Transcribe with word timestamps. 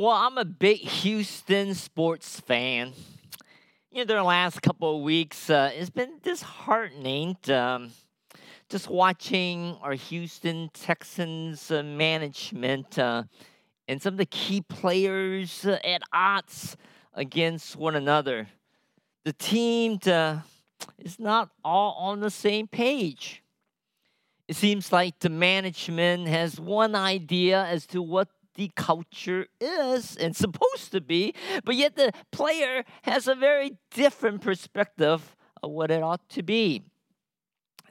Well, 0.00 0.12
I'm 0.12 0.38
a 0.38 0.44
big 0.44 0.78
Houston 0.78 1.74
sports 1.74 2.38
fan. 2.38 2.92
You 3.90 4.04
know, 4.04 4.14
the 4.14 4.22
last 4.22 4.62
couple 4.62 4.94
of 4.94 5.02
weeks, 5.02 5.50
uh, 5.50 5.72
it's 5.74 5.90
been 5.90 6.20
disheartening 6.22 7.36
um, 7.48 7.90
just 8.68 8.88
watching 8.88 9.76
our 9.82 9.94
Houston 9.94 10.70
Texans 10.72 11.72
uh, 11.72 11.82
management 11.82 12.96
uh, 12.96 13.24
and 13.88 14.00
some 14.00 14.14
of 14.14 14.18
the 14.18 14.26
key 14.26 14.60
players 14.60 15.66
uh, 15.66 15.80
at 15.82 16.02
odds 16.12 16.76
against 17.14 17.74
one 17.74 17.96
another. 17.96 18.46
The 19.24 19.32
team 19.32 19.98
uh, 20.06 20.38
is 21.00 21.18
not 21.18 21.50
all 21.64 21.94
on 21.94 22.20
the 22.20 22.30
same 22.30 22.68
page. 22.68 23.42
It 24.46 24.54
seems 24.54 24.92
like 24.92 25.18
the 25.18 25.28
management 25.28 26.28
has 26.28 26.60
one 26.60 26.94
idea 26.94 27.64
as 27.64 27.84
to 27.88 28.00
what 28.00 28.28
the 28.58 28.70
culture 28.74 29.46
is 29.60 30.16
and 30.16 30.36
supposed 30.44 30.92
to 30.92 31.00
be, 31.00 31.34
but 31.64 31.76
yet 31.76 31.96
the 31.96 32.12
player 32.30 32.84
has 33.02 33.26
a 33.26 33.34
very 33.34 33.78
different 33.92 34.42
perspective 34.42 35.34
of 35.62 35.70
what 35.70 35.90
it 35.90 36.02
ought 36.02 36.28
to 36.30 36.42
be. 36.42 36.82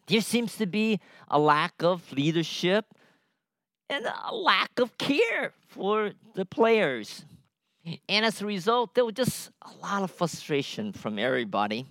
There 0.05 0.21
seems 0.21 0.55
to 0.57 0.67
be 0.67 0.99
a 1.27 1.39
lack 1.39 1.81
of 1.81 2.11
leadership 2.13 2.85
and 3.89 4.05
a 4.05 4.35
lack 4.35 4.79
of 4.79 4.97
care 4.97 5.53
for 5.67 6.11
the 6.35 6.45
players. 6.45 7.25
And 8.07 8.25
as 8.25 8.41
a 8.41 8.45
result, 8.45 8.93
there 8.93 9.05
was 9.05 9.15
just 9.15 9.51
a 9.61 9.71
lot 9.81 10.03
of 10.03 10.11
frustration 10.11 10.91
from 10.91 11.17
everybody. 11.17 11.85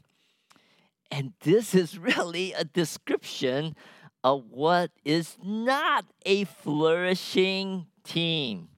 And 1.10 1.32
this 1.40 1.74
is 1.74 1.98
really 2.16 2.52
a 2.52 2.64
description 2.64 3.74
of 4.22 4.50
what 4.50 4.90
is 5.04 5.36
not 5.42 6.04
a 6.24 6.44
flourishing 6.44 7.86
team. 8.02 8.68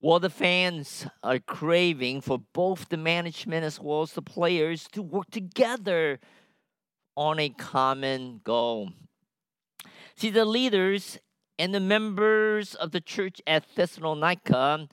While 0.00 0.20
the 0.20 0.30
fans 0.30 1.06
are 1.22 1.38
craving 1.38 2.20
for 2.20 2.38
both 2.52 2.88
the 2.88 2.96
management 2.96 3.64
as 3.64 3.80
well 3.80 4.02
as 4.02 4.12
the 4.12 4.22
players 4.22 4.86
to 4.92 5.02
work 5.02 5.30
together 5.30 6.20
on 7.16 7.38
a 7.38 7.48
common 7.48 8.40
goal. 8.44 8.90
See, 10.16 10.30
the 10.30 10.44
leaders 10.44 11.18
and 11.58 11.74
the 11.74 11.80
members 11.80 12.74
of 12.74 12.92
the 12.92 13.00
church 13.00 13.40
at 13.46 13.64
Thessalonica 13.74 14.88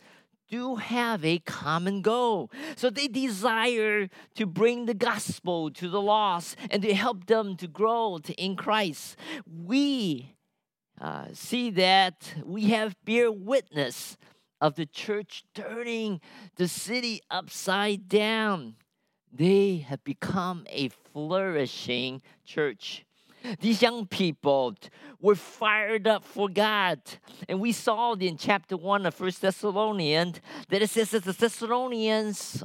do 0.49 0.75
have 0.75 1.25
a 1.25 1.39
common 1.39 2.01
goal. 2.01 2.51
So 2.75 2.89
they 2.89 3.07
desire 3.07 4.07
to 4.35 4.45
bring 4.45 4.85
the 4.85 4.93
gospel 4.93 5.71
to 5.71 5.89
the 5.89 6.01
lost 6.01 6.55
and 6.69 6.81
to 6.83 6.93
help 6.93 7.25
them 7.25 7.57
to 7.57 7.67
grow 7.67 8.19
in 8.37 8.55
Christ. 8.55 9.17
We 9.47 10.35
uh, 11.01 11.27
see 11.33 11.69
that 11.71 12.35
we 12.45 12.65
have 12.65 12.95
bear 13.03 13.31
witness 13.31 14.17
of 14.63 14.75
the 14.75 14.85
church 14.85 15.43
turning 15.53 16.21
the 16.55 16.69
city 16.69 17.21
upside 17.29 18.07
down. 18.07 18.75
They 19.29 19.85
have 19.89 20.01
become 20.05 20.65
a 20.69 20.87
flourishing 20.87 22.21
church. 22.45 23.03
These 23.59 23.81
young 23.81 24.07
people 24.07 24.75
were 25.19 25.35
fired 25.35 26.07
up 26.07 26.23
for 26.23 26.47
God. 26.47 27.01
And 27.49 27.59
we 27.59 27.73
saw 27.73 28.13
in 28.13 28.37
chapter 28.37 28.77
1 28.77 29.05
of 29.05 29.13
First 29.13 29.41
Thessalonians 29.41 30.39
that 30.69 30.81
it 30.81 30.89
says 30.89 31.11
that 31.11 31.25
the 31.25 31.33
Thessalonians 31.33 32.63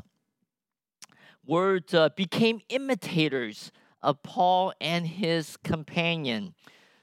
were 1.44 1.80
uh, 1.92 2.10
became 2.10 2.60
imitators 2.68 3.72
of 4.02 4.22
Paul 4.22 4.72
and 4.80 5.04
his 5.04 5.56
companion. 5.64 6.54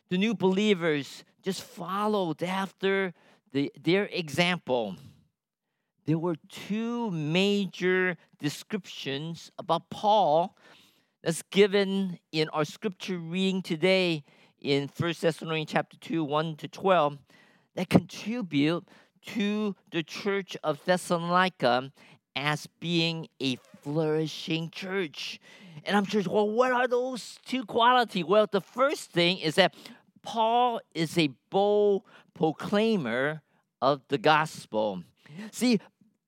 The 0.08 0.18
new 0.18 0.34
believers 0.34 1.26
just 1.44 1.64
followed 1.64 2.42
after 2.42 3.14
the, 3.56 3.72
their 3.82 4.10
example. 4.12 4.98
There 6.06 6.18
were 6.18 6.36
two 6.50 7.10
major 7.10 8.18
descriptions 8.38 9.50
about 9.58 9.90
Paul 9.90 10.58
that's 11.24 11.42
given 11.52 12.20
in 12.34 12.50
our 12.50 12.66
scripture 12.66 13.18
reading 13.18 13.62
today 13.62 14.26
in 14.60 14.90
1 14.98 15.14
Thessalonians 15.22 15.72
chapter 15.72 15.96
2, 15.98 16.22
1 16.26 16.58
to 16.58 16.68
12, 16.68 17.18
that 17.76 17.90
contribute 17.90 18.90
to 19.28 19.74
the 19.90 20.04
church 20.04 20.58
of 20.62 20.84
Thessalonica 20.84 21.94
as 22.36 22.68
being 22.82 23.30
a 23.42 23.56
flourishing 23.82 24.70
church. 24.70 25.40
And 25.86 25.96
I'm 25.96 26.04
sure, 26.04 26.22
well, 26.30 26.50
what 26.50 26.74
are 26.74 26.90
those 26.90 27.40
two 27.46 27.64
qualities? 27.64 28.26
Well, 28.26 28.48
the 28.52 28.60
first 28.60 29.12
thing 29.12 29.38
is 29.38 29.56
that 29.56 29.74
Paul 30.24 30.82
is 30.94 31.18
a 31.18 31.30
bold 31.50 32.04
proclaimer 32.34 33.44
of 33.86 34.02
the 34.08 34.18
gospel. 34.18 35.04
See, 35.52 35.80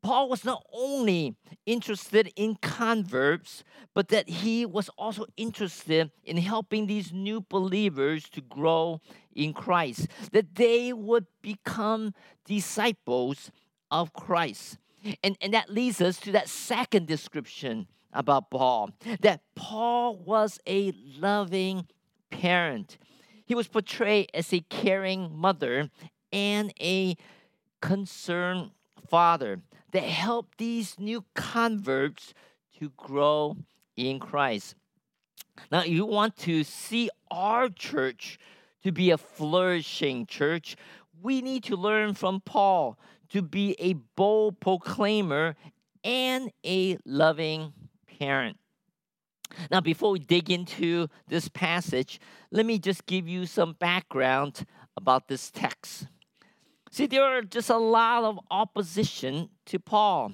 Paul 0.03 0.29
was 0.29 0.45
not 0.45 0.63
only 0.71 1.35
interested 1.65 2.31
in 2.35 2.55
converts, 2.61 3.63
but 3.95 4.09
that 4.09 4.29
he 4.29 4.63
was 4.63 4.89
also 4.89 5.25
interested 5.35 6.11
in 6.23 6.37
helping 6.37 6.85
these 6.85 7.11
new 7.11 7.41
believers 7.41 8.29
to 8.29 8.41
grow 8.41 9.01
in 9.33 9.53
Christ, 9.53 10.07
that 10.33 10.53
they 10.53 10.93
would 10.93 11.25
become 11.41 12.13
disciples 12.45 13.51
of 13.89 14.13
Christ. 14.13 14.77
And, 15.23 15.35
and 15.41 15.51
that 15.53 15.71
leads 15.71 15.99
us 15.99 16.19
to 16.21 16.31
that 16.33 16.49
second 16.49 17.07
description 17.07 17.87
about 18.13 18.51
Paul 18.51 18.91
that 19.21 19.41
Paul 19.55 20.15
was 20.15 20.59
a 20.67 20.93
loving 21.19 21.87
parent. 22.29 22.97
He 23.45 23.55
was 23.55 23.67
portrayed 23.67 24.29
as 24.33 24.53
a 24.53 24.59
caring 24.59 25.35
mother 25.35 25.89
and 26.31 26.73
a 26.79 27.15
concerned 27.81 28.71
father 29.07 29.61
that 29.91 30.03
help 30.03 30.55
these 30.57 30.99
new 30.99 31.23
converts 31.33 32.33
to 32.79 32.91
grow 32.97 33.57
in 33.95 34.19
Christ. 34.19 34.75
Now, 35.71 35.83
you 35.83 36.05
want 36.05 36.37
to 36.37 36.63
see 36.63 37.09
our 37.31 37.69
church 37.69 38.37
to 38.83 38.91
be 38.91 39.11
a 39.11 39.17
flourishing 39.17 40.25
church, 40.25 40.75
we 41.21 41.41
need 41.41 41.63
to 41.63 41.75
learn 41.75 42.13
from 42.13 42.41
Paul 42.41 42.97
to 43.29 43.41
be 43.41 43.75
a 43.79 43.93
bold 44.15 44.59
proclaimer 44.59 45.55
and 46.03 46.51
a 46.65 46.97
loving 47.05 47.73
parent. 48.19 48.57
Now, 49.71 49.81
before 49.81 50.11
we 50.11 50.19
dig 50.19 50.49
into 50.49 51.07
this 51.27 51.49
passage, 51.49 52.19
let 52.51 52.65
me 52.65 52.79
just 52.79 53.05
give 53.05 53.27
you 53.27 53.45
some 53.45 53.73
background 53.73 54.65
about 54.95 55.27
this 55.27 55.51
text. 55.51 56.07
See, 56.97 57.05
there 57.05 57.21
are 57.21 57.43
just 57.43 57.69
a 57.69 57.77
lot 57.77 58.23
of 58.23 58.39
opposition 58.49 59.49
to 59.67 59.77
Paul. 59.77 60.31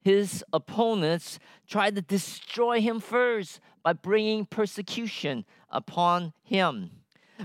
His 0.00 0.44
opponents 0.52 1.40
tried 1.66 1.96
to 1.96 2.02
destroy 2.02 2.80
him 2.80 3.00
first 3.00 3.58
by 3.82 3.94
bringing 3.94 4.46
persecution 4.46 5.44
upon 5.68 6.34
him. 6.44 6.92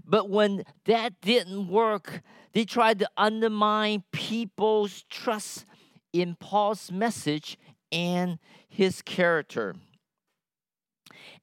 But 0.05 0.29
when 0.29 0.65
that 0.85 1.19
didn't 1.19 1.67
work, 1.67 2.21
they 2.51 2.63
tried 2.63 2.99
to 2.99 3.09
undermine 3.17 4.03
people's 4.11 5.03
trust 5.09 5.65
in 6.13 6.35
Paul's 6.35 6.91
message 6.91 7.57
and 7.91 8.37
his 8.69 9.01
character. 9.01 9.73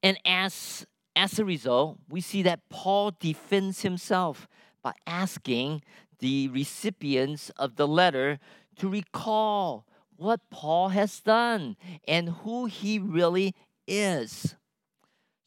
And 0.00 0.16
as, 0.24 0.86
as 1.16 1.40
a 1.40 1.44
result, 1.44 1.98
we 2.08 2.20
see 2.20 2.42
that 2.42 2.68
Paul 2.68 3.16
defends 3.18 3.82
himself 3.82 4.46
by 4.80 4.92
asking 5.08 5.82
the 6.20 6.48
recipients 6.48 7.50
of 7.50 7.76
the 7.76 7.88
letter 7.88 8.38
to 8.76 8.88
recall 8.88 9.86
what 10.16 10.40
Paul 10.50 10.90
has 10.90 11.20
done 11.20 11.76
and 12.06 12.28
who 12.28 12.66
he 12.66 12.98
really 12.98 13.54
is. 13.86 14.54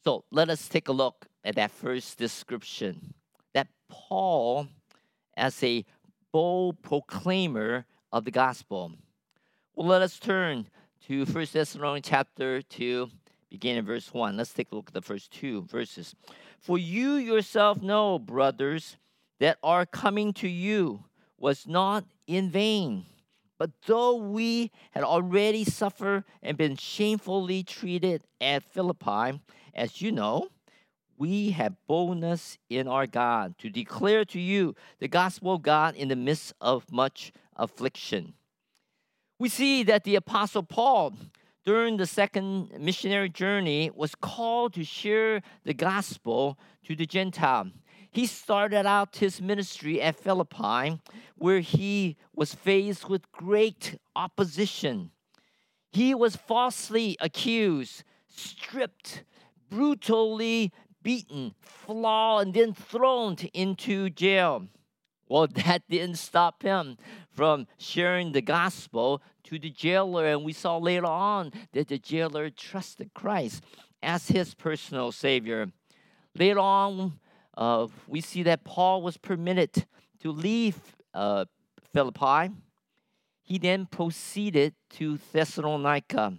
So 0.04 0.24
let 0.30 0.50
us 0.50 0.68
take 0.68 0.88
a 0.88 0.92
look 0.92 1.26
at 1.44 1.54
that 1.56 1.70
first 1.70 2.18
description 2.18 3.14
that 3.54 3.68
Paul, 3.88 4.68
as 5.36 5.62
a 5.62 5.84
bold 6.32 6.82
proclaimer 6.82 7.86
of 8.12 8.24
the 8.24 8.30
gospel. 8.30 8.92
Well, 9.74 9.86
let 9.86 10.02
us 10.02 10.18
turn 10.18 10.68
to 11.06 11.24
1 11.24 11.46
Thessalonians 11.52 12.08
chapter 12.08 12.62
2, 12.62 13.08
beginning 13.50 13.78
in 13.78 13.84
verse 13.84 14.12
1. 14.12 14.36
Let's 14.36 14.52
take 14.52 14.72
a 14.72 14.74
look 14.74 14.88
at 14.88 14.94
the 14.94 15.02
first 15.02 15.30
two 15.30 15.62
verses. 15.62 16.14
For 16.58 16.78
you 16.78 17.14
yourself 17.14 17.80
know, 17.82 18.18
brothers, 18.18 18.96
that 19.40 19.58
our 19.62 19.86
coming 19.86 20.32
to 20.34 20.48
you 20.48 21.04
was 21.38 21.66
not 21.66 22.04
in 22.26 22.50
vain. 22.50 23.06
But 23.58 23.70
though 23.86 24.16
we 24.16 24.70
had 24.90 25.04
already 25.04 25.64
suffered 25.64 26.24
and 26.42 26.56
been 26.56 26.76
shamefully 26.76 27.62
treated 27.62 28.22
at 28.40 28.64
Philippi, 28.64 29.40
as 29.74 30.02
you 30.02 30.12
know, 30.12 30.48
we 31.16 31.50
have 31.50 31.74
boldness 31.86 32.58
in 32.68 32.88
our 32.88 33.06
God 33.06 33.56
to 33.58 33.70
declare 33.70 34.24
to 34.26 34.40
you 34.40 34.74
the 34.98 35.08
gospel 35.08 35.54
of 35.54 35.62
God 35.62 35.94
in 35.94 36.08
the 36.08 36.16
midst 36.16 36.52
of 36.60 36.90
much 36.90 37.32
affliction. 37.56 38.34
We 39.38 39.48
see 39.48 39.82
that 39.84 40.04
the 40.04 40.16
Apostle 40.16 40.62
Paul, 40.64 41.14
during 41.64 41.96
the 41.96 42.06
second 42.06 42.70
missionary 42.78 43.28
journey, 43.28 43.90
was 43.94 44.14
called 44.14 44.74
to 44.74 44.84
share 44.84 45.42
the 45.64 45.74
gospel 45.74 46.58
to 46.84 46.96
the 46.96 47.06
Gentile. 47.06 47.70
He 48.14 48.26
started 48.26 48.86
out 48.86 49.16
his 49.16 49.42
ministry 49.42 50.00
at 50.00 50.14
Philippi, 50.14 51.00
where 51.34 51.58
he 51.58 52.16
was 52.32 52.54
faced 52.54 53.08
with 53.08 53.32
great 53.32 53.98
opposition. 54.14 55.10
He 55.90 56.14
was 56.14 56.36
falsely 56.36 57.16
accused, 57.20 58.04
stripped, 58.28 59.24
brutally 59.68 60.72
beaten, 61.02 61.56
flogged, 61.60 62.46
and 62.46 62.54
then 62.54 62.72
thrown 62.72 63.36
into 63.52 64.10
jail. 64.10 64.68
Well, 65.28 65.46
that 65.66 65.82
didn't 65.90 66.18
stop 66.18 66.62
him 66.62 66.96
from 67.32 67.66
sharing 67.78 68.30
the 68.30 68.42
gospel 68.42 69.22
to 69.42 69.58
the 69.58 69.70
jailer. 69.70 70.26
And 70.26 70.44
we 70.44 70.52
saw 70.52 70.76
later 70.76 71.06
on 71.06 71.50
that 71.72 71.88
the 71.88 71.98
jailer 71.98 72.48
trusted 72.48 73.12
Christ 73.12 73.64
as 74.04 74.28
his 74.28 74.54
personal 74.54 75.10
savior. 75.10 75.72
Later 76.36 76.60
on, 76.60 77.18
uh, 77.56 77.86
we 78.06 78.20
see 78.20 78.42
that 78.44 78.64
Paul 78.64 79.02
was 79.02 79.16
permitted 79.16 79.86
to 80.20 80.30
leave 80.30 80.78
uh, 81.12 81.44
Philippi. 81.92 82.52
He 83.42 83.58
then 83.58 83.86
proceeded 83.86 84.74
to 84.90 85.18
Thessalonica. 85.32 86.38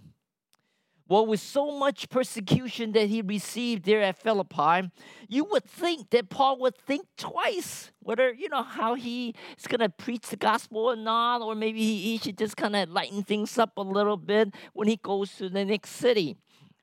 Well, 1.08 1.24
with 1.24 1.38
so 1.38 1.70
much 1.78 2.08
persecution 2.08 2.90
that 2.92 3.08
he 3.08 3.22
received 3.22 3.84
there 3.84 4.02
at 4.02 4.18
Philippi, 4.18 4.90
you 5.28 5.44
would 5.44 5.64
think 5.64 6.10
that 6.10 6.28
Paul 6.30 6.58
would 6.58 6.76
think 6.76 7.06
twice 7.16 7.92
whether, 8.00 8.32
you 8.32 8.48
know, 8.48 8.64
how 8.64 8.94
he 8.94 9.36
is 9.56 9.68
going 9.68 9.80
to 9.80 9.88
preach 9.88 10.26
the 10.28 10.36
gospel 10.36 10.80
or 10.80 10.96
not, 10.96 11.42
or 11.42 11.54
maybe 11.54 11.78
he, 11.78 12.02
he 12.02 12.18
should 12.18 12.36
just 12.36 12.56
kind 12.56 12.74
of 12.74 12.90
lighten 12.90 13.22
things 13.22 13.56
up 13.56 13.76
a 13.76 13.82
little 13.82 14.16
bit 14.16 14.52
when 14.72 14.88
he 14.88 14.96
goes 14.96 15.30
to 15.36 15.48
the 15.48 15.64
next 15.64 15.90
city. 15.90 16.36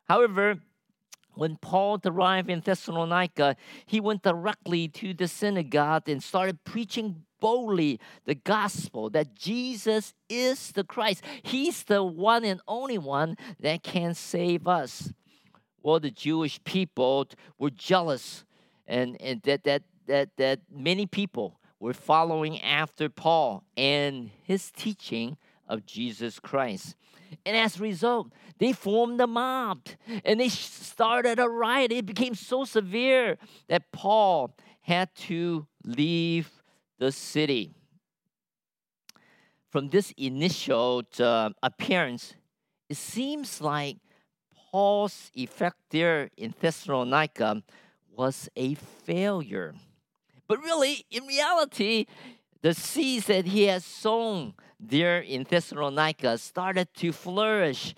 However, 0.07 0.59
when 1.35 1.57
Paul 1.57 1.99
arrived 2.05 2.49
in 2.49 2.61
Thessalonica, 2.61 3.55
he 3.85 3.99
went 3.99 4.23
directly 4.23 4.87
to 4.89 5.13
the 5.13 5.27
synagogue 5.27 6.07
and 6.07 6.21
started 6.21 6.63
preaching 6.63 7.23
boldly 7.39 7.99
the 8.25 8.35
gospel 8.35 9.09
that 9.09 9.35
Jesus 9.35 10.13
is 10.29 10.71
the 10.71 10.83
Christ. 10.83 11.23
He's 11.43 11.83
the 11.83 12.03
one 12.03 12.45
and 12.45 12.61
only 12.67 12.97
one 12.97 13.35
that 13.59 13.83
can 13.83 14.13
save 14.13 14.67
us. 14.67 15.11
Well, 15.81 15.99
the 15.99 16.11
Jewish 16.11 16.63
people 16.63 17.27
were 17.57 17.69
jealous 17.69 18.45
and, 18.87 19.19
and 19.21 19.41
that, 19.43 19.63
that, 19.65 19.83
that, 20.07 20.29
that 20.37 20.61
many 20.71 21.05
people 21.05 21.59
were 21.79 21.93
following 21.93 22.61
after 22.61 23.09
Paul 23.09 23.63
and 23.75 24.29
his 24.43 24.71
teaching 24.71 25.37
of 25.73 25.85
Jesus 25.85 26.39
Christ. 26.39 26.95
And 27.45 27.57
as 27.57 27.77
a 27.79 27.83
result, 27.83 28.31
they 28.59 28.73
formed 28.73 29.19
a 29.19 29.27
mob 29.27 29.87
and 30.23 30.39
they 30.39 30.49
started 30.49 31.39
a 31.39 31.49
riot. 31.49 31.91
It 31.91 32.05
became 32.05 32.35
so 32.35 32.63
severe 32.63 33.37
that 33.67 33.91
Paul 33.91 34.55
had 34.81 35.13
to 35.27 35.65
leave 35.83 36.51
the 36.99 37.11
city. 37.11 37.71
From 39.69 39.89
this 39.89 40.13
initial 40.15 41.03
uh, 41.19 41.49
appearance, 41.63 42.35
it 42.89 42.97
seems 42.97 43.59
like 43.59 43.97
Paul's 44.71 45.31
effect 45.33 45.77
there 45.89 46.29
in 46.37 46.53
Thessalonica 46.59 47.63
was 48.15 48.49
a 48.55 48.75
failure. 48.75 49.73
But 50.47 50.59
really, 50.59 51.05
in 51.09 51.25
reality, 51.25 52.05
the 52.61 52.73
seeds 52.73 53.25
that 53.27 53.45
he 53.45 53.63
has 53.63 53.83
sown 53.83 54.53
there 54.89 55.19
in 55.19 55.43
Thessalonica 55.43 56.37
started 56.37 56.93
to 56.95 57.11
flourish. 57.11 57.95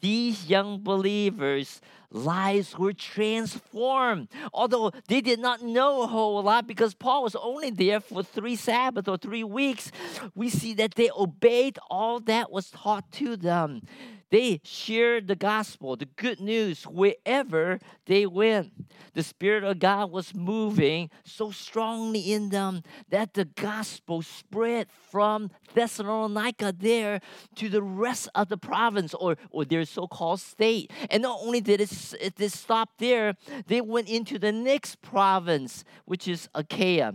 These 0.00 0.48
young 0.48 0.82
believers' 0.82 1.80
lives 2.10 2.78
were 2.78 2.92
transformed. 2.92 4.28
Although 4.52 4.92
they 5.08 5.20
did 5.20 5.40
not 5.40 5.62
know 5.62 6.02
a 6.02 6.06
whole 6.06 6.42
lot 6.42 6.66
because 6.66 6.94
Paul 6.94 7.22
was 7.22 7.36
only 7.36 7.70
there 7.70 8.00
for 8.00 8.22
three 8.22 8.56
Sabbaths 8.56 9.08
or 9.08 9.18
three 9.18 9.44
weeks, 9.44 9.92
we 10.34 10.48
see 10.48 10.74
that 10.74 10.94
they 10.94 11.10
obeyed 11.16 11.78
all 11.90 12.20
that 12.20 12.50
was 12.50 12.70
taught 12.70 13.10
to 13.12 13.36
them. 13.36 13.82
They 14.30 14.60
shared 14.62 15.26
the 15.26 15.34
gospel, 15.34 15.96
the 15.96 16.06
good 16.06 16.40
news, 16.40 16.84
wherever 16.84 17.80
they 18.06 18.26
went. 18.26 18.72
The 19.12 19.24
Spirit 19.24 19.64
of 19.64 19.80
God 19.80 20.12
was 20.12 20.34
moving 20.34 21.10
so 21.24 21.50
strongly 21.50 22.32
in 22.32 22.50
them 22.50 22.82
that 23.08 23.34
the 23.34 23.44
gospel 23.44 24.22
spread 24.22 24.86
from 25.10 25.50
Thessalonica 25.74 26.72
there 26.76 27.20
to 27.56 27.68
the 27.68 27.82
rest 27.82 28.28
of 28.36 28.48
the 28.48 28.56
province 28.56 29.14
or, 29.14 29.36
or 29.50 29.64
their 29.64 29.84
so 29.84 30.06
called 30.06 30.40
state. 30.40 30.92
And 31.10 31.24
not 31.24 31.40
only 31.42 31.60
did 31.60 31.80
it, 31.80 32.14
it, 32.20 32.52
stop 32.52 32.90
there, 32.98 33.34
they 33.66 33.80
went 33.80 34.08
into 34.08 34.38
the 34.38 34.52
next 34.52 35.02
province, 35.02 35.84
which 36.04 36.28
is 36.28 36.48
Achaia. 36.54 37.14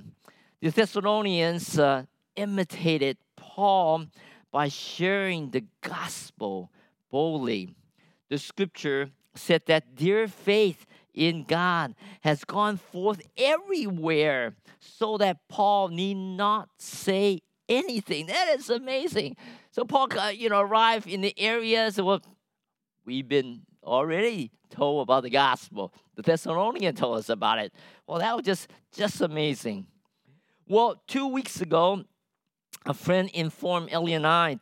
The 0.62 0.72
Thessalonians 0.72 1.80
uh, 1.80 2.04
imitated 2.36 3.18
Paul 3.38 4.08
by 4.52 4.68
sharing 4.68 5.52
the 5.52 5.64
gospel 5.82 6.72
boldly. 7.16 7.74
The 8.30 8.38
scripture 8.38 9.10
said 9.36 9.62
that 9.68 9.96
their 9.96 10.28
faith 10.28 10.86
in 11.14 11.46
God 11.46 11.96
has 12.20 12.44
gone 12.44 12.76
forth 12.76 13.22
everywhere 13.38 14.58
so 14.82 15.18
that 15.20 15.48
Paul 15.48 15.88
need 15.88 16.16
not 16.16 16.68
say 16.78 17.40
anything. 17.70 18.26
That 18.26 18.50
is 18.60 18.70
amazing. 18.70 19.38
So 19.72 19.86
Paul, 19.86 20.10
uh, 20.20 20.28
you 20.28 20.50
know, 20.50 20.60
arrived 20.60 21.08
in 21.08 21.22
the 21.22 21.34
areas 21.40 22.02
well, 22.02 22.22
we've 23.06 23.30
been 23.30 23.62
already 23.82 24.52
told 24.70 25.04
about 25.04 25.24
the 25.24 25.30
gospel. 25.30 25.94
The 26.16 26.22
Thessalonian 26.22 26.96
told 26.96 27.20
us 27.20 27.30
about 27.30 27.60
it. 27.60 27.72
Well, 28.06 28.20
that 28.20 28.36
was 28.36 28.44
just 28.44 28.70
just 28.92 29.22
amazing. 29.22 29.88
Well, 30.68 31.02
two 31.08 31.28
weeks 31.30 31.62
ago, 31.62 32.04
a 32.86 32.94
friend 32.94 33.30
informed 33.34 33.94
I 33.94 34.58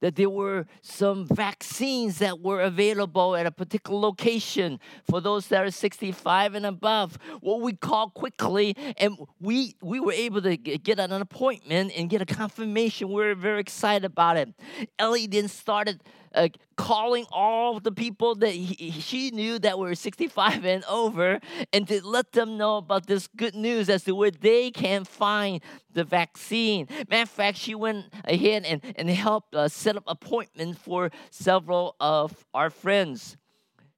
that 0.00 0.16
there 0.16 0.30
were 0.30 0.66
some 0.82 1.26
vaccines 1.26 2.18
that 2.18 2.40
were 2.40 2.60
available 2.60 3.36
at 3.36 3.46
a 3.46 3.50
particular 3.50 3.98
location 3.98 4.78
for 5.08 5.20
those 5.20 5.48
that 5.48 5.64
are 5.64 5.70
65 5.70 6.54
and 6.54 6.66
above. 6.66 7.18
What 7.40 7.60
we 7.60 7.72
called 7.72 8.14
quickly, 8.14 8.76
and 8.96 9.16
we 9.40 9.74
we 9.82 10.00
were 10.00 10.12
able 10.12 10.42
to 10.42 10.56
get 10.56 10.98
an 10.98 11.12
appointment 11.12 11.92
and 11.96 12.08
get 12.08 12.22
a 12.22 12.26
confirmation. 12.26 13.08
We 13.08 13.14
were 13.14 13.34
very 13.34 13.60
excited 13.60 14.04
about 14.04 14.36
it. 14.36 14.54
Ellie 14.98 15.26
then 15.26 15.48
started 15.48 16.02
uh, 16.38 16.48
calling 16.76 17.26
all 17.32 17.80
the 17.80 17.90
people 17.90 18.36
that 18.36 18.52
he, 18.52 18.92
she 18.92 19.30
knew 19.32 19.58
that 19.58 19.78
were 19.78 19.94
65 19.94 20.64
and 20.64 20.84
over 20.84 21.40
and 21.72 21.88
to 21.88 22.04
let 22.06 22.32
them 22.32 22.56
know 22.56 22.76
about 22.76 23.06
this 23.06 23.26
good 23.26 23.54
news 23.54 23.88
as 23.88 24.04
to 24.04 24.14
where 24.14 24.30
they 24.30 24.70
can 24.70 25.04
find 25.04 25.60
the 25.92 26.04
vaccine. 26.04 26.86
Matter 27.10 27.22
of 27.22 27.28
fact, 27.28 27.58
she 27.58 27.74
went 27.74 28.06
ahead 28.24 28.64
and, 28.64 28.80
and 28.96 29.10
helped 29.10 29.54
uh, 29.54 29.68
set 29.68 29.96
up 29.96 30.04
appointments 30.06 30.78
for 30.78 31.10
several 31.30 31.96
of 31.98 32.46
our 32.54 32.70
friends. 32.70 33.36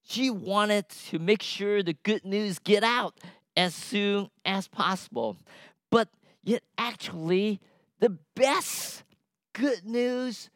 She 0.03 0.31
wanted 0.31 0.89
to 1.11 1.19
make 1.19 1.43
sure 1.43 1.83
the 1.83 1.93
good 1.93 2.25
news 2.25 2.59
get 2.59 2.83
out 2.83 3.21
as 3.55 3.75
soon 3.75 4.31
as 4.47 4.67
possible. 4.67 5.37
But 5.91 6.09
yet 6.43 6.63
actually 6.79 7.61
the 7.99 8.17
best 8.35 9.05
good 9.53 9.85
news 9.85 10.49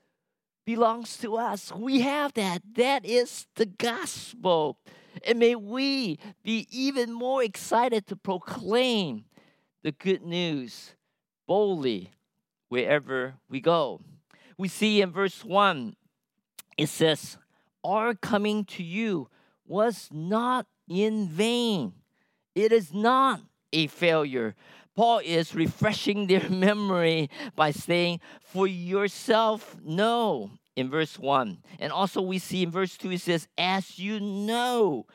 belongs 0.64 1.16
to 1.18 1.36
us. 1.36 1.72
We 1.72 2.00
have 2.00 2.34
that. 2.34 2.62
That 2.74 3.04
is 3.04 3.46
the 3.54 3.66
gospel. 3.66 4.78
And 5.26 5.38
may 5.38 5.54
we 5.54 6.18
be 6.42 6.66
even 6.70 7.12
more 7.12 7.42
excited 7.42 8.06
to 8.08 8.16
proclaim 8.16 9.24
the 9.82 9.92
good 9.92 10.22
news 10.22 10.94
boldly 11.46 12.10
wherever 12.68 13.34
we 13.48 13.60
go. 13.60 14.00
We 14.56 14.68
see 14.68 15.00
in 15.00 15.10
verse 15.10 15.44
1, 15.44 15.96
it 16.78 16.88
says, 16.88 17.36
Our 17.82 18.14
coming 18.14 18.64
to 18.66 18.82
you 18.82 19.28
was 19.66 20.08
not 20.12 20.66
in 20.88 21.28
vain. 21.28 21.92
It 22.54 22.72
is 22.72 22.92
not 22.92 23.40
a 23.72 23.86
failure. 23.88 24.54
Paul 24.94 25.20
is 25.24 25.54
refreshing 25.54 26.26
their 26.26 26.48
memory 26.50 27.30
by 27.56 27.70
saying, 27.70 28.20
For 28.40 28.66
yourself 28.66 29.76
know, 29.82 30.50
in 30.76 30.90
verse 30.90 31.18
1. 31.18 31.58
And 31.78 31.92
also, 31.92 32.20
we 32.20 32.38
see 32.38 32.62
in 32.62 32.70
verse 32.70 32.96
2, 32.96 33.12
it 33.12 33.20
says, 33.20 33.48
As 33.58 33.98
you 33.98 34.20
know. 34.20 35.06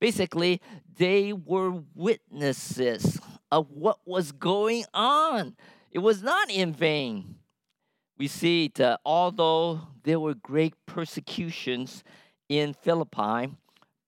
Basically, 0.00 0.60
they 0.96 1.32
were 1.32 1.82
witnesses 1.94 3.18
of 3.50 3.70
what 3.70 3.98
was 4.04 4.32
going 4.32 4.84
on. 4.94 5.56
It 5.90 5.98
was 5.98 6.22
not 6.22 6.50
in 6.50 6.72
vain. 6.72 7.36
We 8.16 8.28
see 8.28 8.70
that 8.76 9.00
although 9.04 9.80
there 10.04 10.20
were 10.20 10.34
great 10.34 10.74
persecutions 10.86 12.04
in 12.48 12.74
Philippi, 12.74 13.50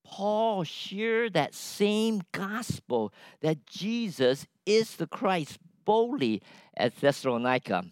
Paul 0.04 0.64
shared 0.64 1.34
that 1.34 1.54
same 1.54 2.22
gospel 2.32 3.12
that 3.40 3.66
Jesus 3.66 4.46
is 4.70 4.96
the 4.96 5.06
Christ 5.06 5.58
boldly 5.84 6.42
at 6.76 6.94
Thessalonica. 7.00 7.84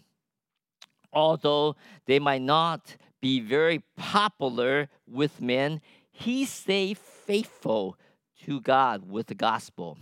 Although 1.11 1.75
they 2.05 2.19
might 2.19 2.41
not 2.41 2.95
be 3.19 3.41
very 3.41 3.83
popular 3.97 4.87
with 5.05 5.41
men, 5.41 5.81
he 6.09 6.45
stayed 6.45 6.97
faithful 6.97 7.97
to 8.45 8.61
God 8.61 9.11
with 9.11 9.27
the 9.27 9.35
gospel. 9.35 9.97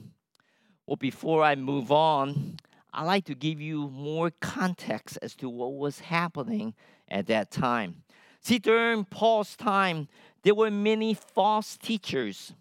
Well, 0.86 0.98
before 0.98 1.43
I 1.43 1.55
move 1.55 1.91
on, 1.91 2.57
I'd 2.93 3.05
like 3.05 3.25
to 3.25 3.36
give 3.36 3.60
you 3.60 3.89
more 3.89 4.31
context 4.39 5.17
as 5.22 5.36
to 5.38 5.50
what 5.50 5.74
was 5.74 6.00
happening 6.00 6.75
at 7.10 7.25
that 7.27 7.50
time. 7.50 8.03
See, 8.41 8.60
during 8.60 9.03
Paul's 9.05 9.55
time, 9.55 10.07
there 10.43 10.55
were 10.55 10.72
many 10.72 11.15
false 11.15 11.75
teachers. 11.77 12.53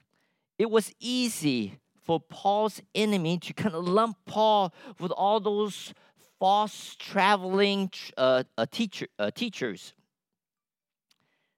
It 0.59 0.71
was 0.71 0.93
easy 0.99 1.79
for 2.07 2.21
Paul's 2.21 2.81
enemy 2.95 3.39
to 3.39 3.53
kind 3.53 3.75
of 3.75 3.87
lump 3.87 4.17
Paul 4.25 4.73
with 5.01 5.11
all 5.11 5.41
those 5.41 5.93
false 6.39 6.95
traveling 6.99 7.91
uh, 8.17 8.45
uh, 8.57 8.67
teacher, 8.71 9.09
uh, 9.19 9.31
teachers 9.33 9.93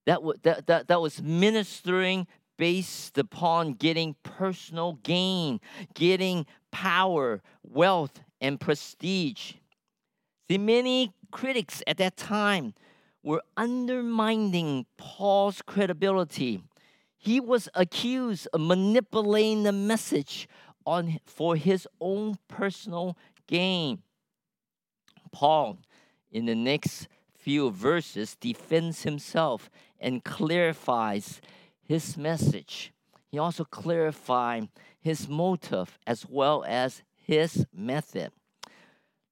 that, 0.07 0.17
w- 0.17 0.39
that, 0.43 0.67
that, 0.67 0.89
that 0.89 1.01
was 1.01 1.23
ministering 1.23 2.27
based 2.57 3.19
upon 3.19 3.75
getting 3.75 4.17
personal 4.23 4.95
gain, 5.03 5.61
getting 5.95 6.47
power, 6.71 7.43
wealth, 7.63 8.21
and 8.41 8.59
prestige. 8.59 9.55
See, 10.51 10.59
many 10.59 11.13
critics 11.31 11.83
at 11.87 11.99
that 11.99 12.17
time 12.17 12.73
were 13.23 13.43
undermining 13.57 14.87
Paul's 14.97 15.61
credibility. 15.61 16.63
He 17.19 17.41
was 17.41 17.69
accused 17.75 18.47
of 18.53 18.61
manipulating 18.61 19.65
the 19.65 19.73
message 19.73 20.49
on 20.87 21.19
for 21.27 21.57
his 21.57 21.87
own 22.01 22.39
personal 22.47 23.19
gain. 23.47 24.03
Paul, 25.33 25.79
in 26.31 26.47
the 26.47 26.55
next 26.55 27.09
few 27.37 27.71
verses, 27.71 28.37
defends 28.41 29.03
himself 29.03 29.69
and 30.01 30.25
clarifies 30.25 31.41
his 31.83 32.17
message. 32.17 32.93
He 33.31 33.39
also 33.39 33.65
clarified 33.65 34.69
his 35.01 35.29
motive 35.29 35.99
as 36.07 36.25
well 36.27 36.65
as 36.67 37.03
his 37.15 37.67
method. 37.75 38.31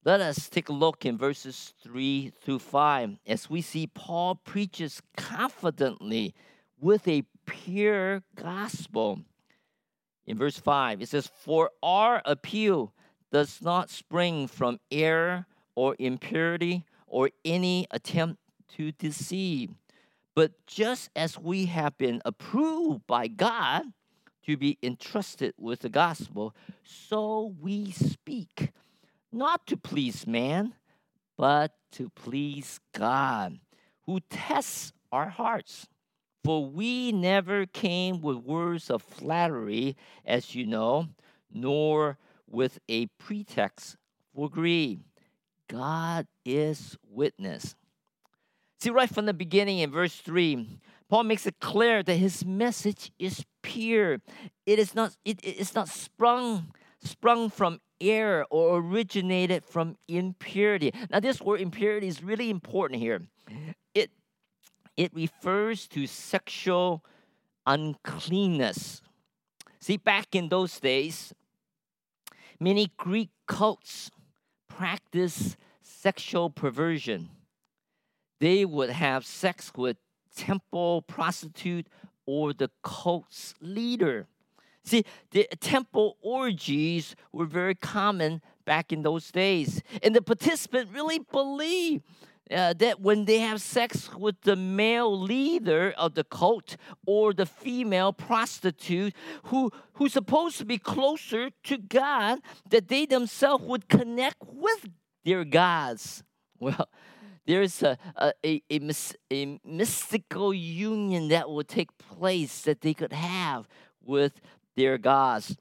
Let 0.04 0.20
us 0.20 0.48
take 0.48 0.68
a 0.68 0.72
look 0.72 1.06
in 1.06 1.16
verses 1.16 1.72
3 1.82 2.32
through 2.40 2.58
5 2.58 3.18
as 3.26 3.48
we 3.48 3.62
see 3.62 3.86
Paul 3.86 4.36
preaches 4.36 5.02
confidently 5.16 6.34
with 6.80 7.06
a 7.08 7.24
pure 7.46 8.22
gospel. 8.34 9.20
In 10.26 10.38
verse 10.38 10.58
5, 10.58 11.02
it 11.02 11.08
says, 11.08 11.30
For 11.34 11.70
our 11.82 12.20
appeal 12.24 12.92
does 13.32 13.62
not 13.62 13.90
spring 13.90 14.48
from 14.48 14.80
error 14.90 15.46
or 15.74 15.96
impurity 15.98 16.84
or 17.06 17.30
any 17.44 17.86
attempt 17.90 18.40
to 18.76 18.92
deceive, 18.92 19.70
but 20.34 20.66
just 20.66 21.10
as 21.14 21.38
we 21.38 21.66
have 21.66 21.96
been 21.96 22.20
approved 22.24 23.06
by 23.06 23.28
God 23.28 23.84
to 24.44 24.56
be 24.56 24.78
entrusted 24.82 25.54
with 25.58 25.80
the 25.80 25.88
gospel, 25.88 26.54
so 26.84 27.54
we 27.60 27.90
speak, 27.90 28.72
not 29.32 29.66
to 29.66 29.76
please 29.76 30.26
man, 30.26 30.74
but 31.36 31.72
to 31.92 32.10
please 32.10 32.80
God, 32.94 33.58
who 34.06 34.20
tests 34.30 34.92
our 35.10 35.28
hearts. 35.28 35.86
For 36.46 36.64
we 36.64 37.10
never 37.10 37.66
came 37.66 38.20
with 38.20 38.36
words 38.36 38.88
of 38.88 39.02
flattery, 39.02 39.96
as 40.24 40.54
you 40.54 40.64
know, 40.64 41.08
nor 41.52 42.18
with 42.48 42.78
a 42.88 43.06
pretext 43.18 43.96
for 44.32 44.48
greed. 44.48 45.00
God 45.66 46.28
is 46.44 46.96
witness. 47.10 47.74
See, 48.78 48.90
right 48.90 49.12
from 49.12 49.26
the 49.26 49.34
beginning 49.34 49.80
in 49.80 49.90
verse 49.90 50.14
3, 50.14 50.78
Paul 51.08 51.24
makes 51.24 51.48
it 51.48 51.58
clear 51.58 52.04
that 52.04 52.14
his 52.14 52.44
message 52.44 53.10
is 53.18 53.44
pure. 53.62 54.18
It 54.66 54.78
is 54.78 54.94
not, 54.94 55.16
it, 55.24 55.40
it's 55.42 55.74
not 55.74 55.88
sprung, 55.88 56.72
sprung 57.02 57.50
from 57.50 57.80
error 58.00 58.46
or 58.50 58.78
originated 58.78 59.64
from 59.64 59.96
impurity. 60.06 60.92
Now, 61.10 61.18
this 61.18 61.40
word 61.40 61.60
impurity 61.60 62.06
is 62.06 62.22
really 62.22 62.50
important 62.50 63.00
here. 63.00 63.22
It, 64.96 65.14
refers 65.14 65.86
to 65.88 66.06
sexual 66.06 67.04
uncleanness. 67.66 69.02
See, 69.80 69.96
back 69.96 70.34
in 70.34 70.48
those 70.48 70.80
days, 70.80 71.34
many 72.58 72.90
Greek 72.96 73.30
cults 73.46 74.10
practiced 74.68 75.56
sexual 75.82 76.50
perversion 76.50 77.30
they 78.38 78.64
would 78.64 78.90
have 78.90 79.24
sex 79.24 79.72
with 79.76 79.96
temple 80.34 81.02
prostitute 81.02 81.86
or 82.26 82.52
the 82.52 82.70
cult's 82.82 83.54
leader. 83.60 84.26
See, 84.84 85.04
the 85.30 85.48
temple 85.60 86.16
orgies 86.20 87.16
were 87.32 87.46
very 87.46 87.74
common 87.74 88.42
back 88.64 88.92
in 88.92 89.02
those 89.02 89.30
days. 89.30 89.82
And 90.02 90.14
the 90.14 90.22
participant 90.22 90.90
really 90.92 91.18
believed 91.18 92.04
uh, 92.50 92.72
that 92.74 93.00
when 93.00 93.24
they 93.24 93.38
have 93.38 93.60
sex 93.60 94.10
with 94.14 94.40
the 94.42 94.56
male 94.56 95.18
leader 95.18 95.92
of 95.96 96.14
the 96.14 96.24
cult 96.24 96.76
or 97.06 97.32
the 97.32 97.46
female 97.46 98.12
prostitute 98.12 99.14
who, 99.44 99.70
who's 99.94 100.12
supposed 100.12 100.58
to 100.58 100.64
be 100.64 100.78
closer 100.78 101.50
to 101.64 101.78
God, 101.78 102.38
that 102.70 102.88
they 102.88 103.06
themselves 103.06 103.64
would 103.64 103.88
connect 103.88 104.36
with 104.46 104.88
their 105.24 105.44
gods. 105.44 106.22
Well, 106.58 106.88
there's 107.46 107.82
a, 107.82 107.98
a, 108.16 108.32
a, 108.42 108.62
a, 108.72 108.80
a 109.30 109.60
mystical 109.62 110.54
union 110.54 111.28
that 111.28 111.50
will 111.50 111.64
take 111.64 111.96
place 111.98 112.62
that 112.62 112.80
they 112.80 112.94
could 112.94 113.12
have 113.12 113.68
with 114.02 114.40
their 114.74 114.96
gods. 114.96 115.54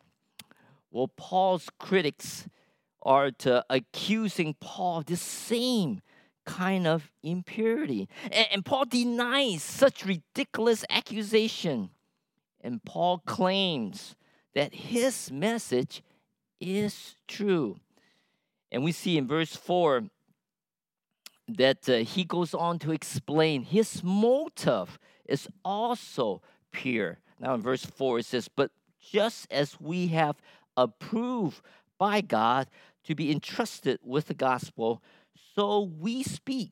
Well, 0.89 1.09
Paul's 1.09 1.69
critics 1.77 2.47
are 3.01 3.29
to 3.29 3.65
accusing 3.69 4.55
Paul 4.61 4.99
of 4.99 5.05
the 5.07 5.17
same 5.17 6.01
kind 6.45 6.87
of 6.87 7.11
impurity. 7.23 8.07
And, 8.23 8.47
and 8.51 8.65
Paul 8.65 8.85
denies 8.85 9.63
such 9.63 10.05
ridiculous 10.05 10.85
accusation. 10.89 11.89
And 12.61 12.83
Paul 12.83 13.19
claims 13.19 14.15
that 14.53 14.73
his 14.73 15.31
message 15.31 16.01
is 16.59 17.15
true. 17.27 17.77
And 18.71 18.83
we 18.83 18.91
see 18.91 19.17
in 19.17 19.27
verse 19.27 19.55
4 19.55 20.05
that 21.47 21.87
uh, 21.87 21.97
he 21.97 22.23
goes 22.23 22.53
on 22.53 22.79
to 22.79 22.91
explain 22.91 23.63
his 23.63 24.03
motive 24.03 24.97
is 25.25 25.47
also 25.63 26.41
pure. 26.71 27.19
Now, 27.39 27.53
in 27.53 27.61
verse 27.61 27.85
4, 27.85 28.19
it 28.19 28.25
says, 28.25 28.47
But 28.47 28.71
just 28.99 29.47
as 29.51 29.79
we 29.79 30.07
have 30.07 30.37
approved 30.75 31.61
by 31.97 32.21
God 32.21 32.67
to 33.03 33.15
be 33.15 33.31
entrusted 33.31 33.99
with 34.03 34.27
the 34.27 34.33
gospel, 34.33 35.01
so 35.55 35.91
we 35.99 36.23
speak, 36.23 36.71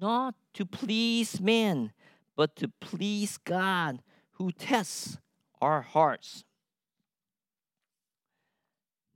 not 0.00 0.34
to 0.54 0.64
please 0.64 1.40
men, 1.40 1.92
but 2.36 2.56
to 2.56 2.68
please 2.80 3.38
God 3.38 4.02
who 4.32 4.50
tests 4.52 5.18
our 5.60 5.82
hearts. 5.82 6.44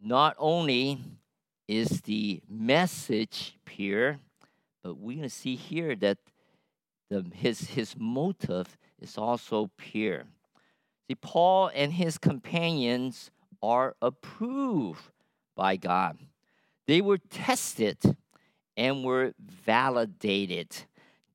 Not 0.00 0.36
only 0.38 1.00
is 1.66 2.00
the 2.02 2.40
message 2.48 3.56
pure, 3.64 4.18
but 4.82 4.96
we're 4.96 5.16
going 5.16 5.22
to 5.22 5.28
see 5.28 5.56
here 5.56 5.94
that 5.96 6.18
the, 7.10 7.24
his, 7.34 7.60
his 7.60 7.94
motive 7.98 8.76
is 9.00 9.18
also 9.18 9.70
pure. 9.76 10.24
See, 11.06 11.14
Paul 11.14 11.70
and 11.74 11.92
his 11.92 12.18
companions 12.18 13.30
are 13.62 13.96
approved 14.00 15.10
by 15.56 15.76
God. 15.76 16.18
They 16.86 17.00
were 17.00 17.18
tested 17.18 17.98
and 18.78 19.04
were 19.04 19.34
validated. 19.40 20.84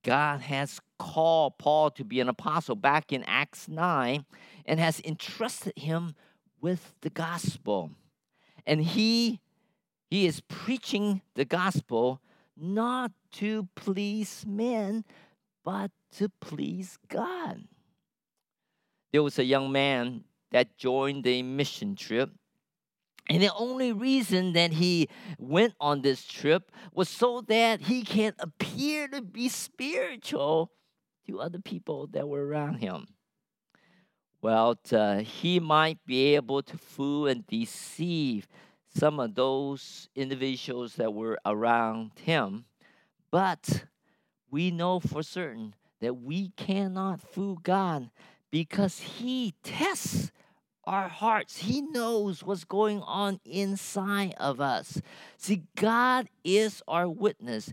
God 0.03 0.41
has 0.41 0.79
called 0.97 1.57
Paul 1.57 1.91
to 1.91 2.05
be 2.05 2.21
an 2.21 2.29
apostle 2.29 2.75
back 2.75 3.11
in 3.11 3.23
Acts 3.25 3.67
9 3.67 4.25
and 4.65 4.79
has 4.79 5.01
entrusted 5.01 5.73
him 5.77 6.15
with 6.61 6.95
the 7.01 7.09
gospel. 7.09 7.91
And 8.65 8.81
he 8.81 9.41
he 10.09 10.25
is 10.25 10.41
preaching 10.41 11.21
the 11.35 11.43
gospel 11.43 12.21
not 12.55 13.11
to 13.33 13.67
please 13.75 14.45
men, 14.47 15.03
but 15.65 15.91
to 16.17 16.29
please 16.39 16.99
God. 17.09 17.63
There 19.11 19.23
was 19.23 19.39
a 19.39 19.43
young 19.43 19.71
man 19.71 20.23
that 20.51 20.77
joined 20.77 21.25
a 21.25 21.41
mission 21.41 21.95
trip. 21.95 22.29
And 23.29 23.41
the 23.41 23.53
only 23.53 23.93
reason 23.93 24.53
that 24.53 24.73
he 24.73 25.07
went 25.37 25.73
on 25.79 26.01
this 26.01 26.25
trip 26.25 26.71
was 26.93 27.07
so 27.07 27.41
that 27.47 27.81
he 27.81 28.03
can 28.03 28.33
appear 28.39 29.07
to 29.07 29.21
be 29.21 29.47
spiritual 29.49 30.71
to 31.27 31.39
other 31.39 31.59
people 31.59 32.07
that 32.07 32.27
were 32.27 32.45
around 32.45 32.79
him. 32.79 33.07
Well, 34.41 34.77
uh, 34.91 35.19
he 35.19 35.61
might 35.61 35.99
be 36.05 36.35
able 36.35 36.61
to 36.63 36.77
fool 36.77 37.27
and 37.27 37.47
deceive 37.47 38.47
some 38.93 39.19
of 39.19 39.35
those 39.35 40.09
individuals 40.15 40.95
that 40.95 41.13
were 41.13 41.39
around 41.45 42.11
him. 42.19 42.65
But 43.31 43.85
we 44.51 44.69
know 44.69 44.99
for 44.99 45.23
certain 45.23 45.73
that 46.01 46.15
we 46.15 46.49
cannot 46.49 47.21
fool 47.21 47.55
God 47.55 48.11
because 48.51 48.99
He 48.99 49.55
tests 49.63 50.31
our 50.85 51.07
hearts. 51.07 51.57
He 51.57 51.81
knows 51.81 52.43
what's 52.43 52.63
going 52.63 53.01
on 53.01 53.39
inside 53.45 54.33
of 54.37 54.59
us. 54.59 55.01
See, 55.37 55.63
God 55.75 56.29
is 56.43 56.81
our 56.87 57.07
witness, 57.07 57.71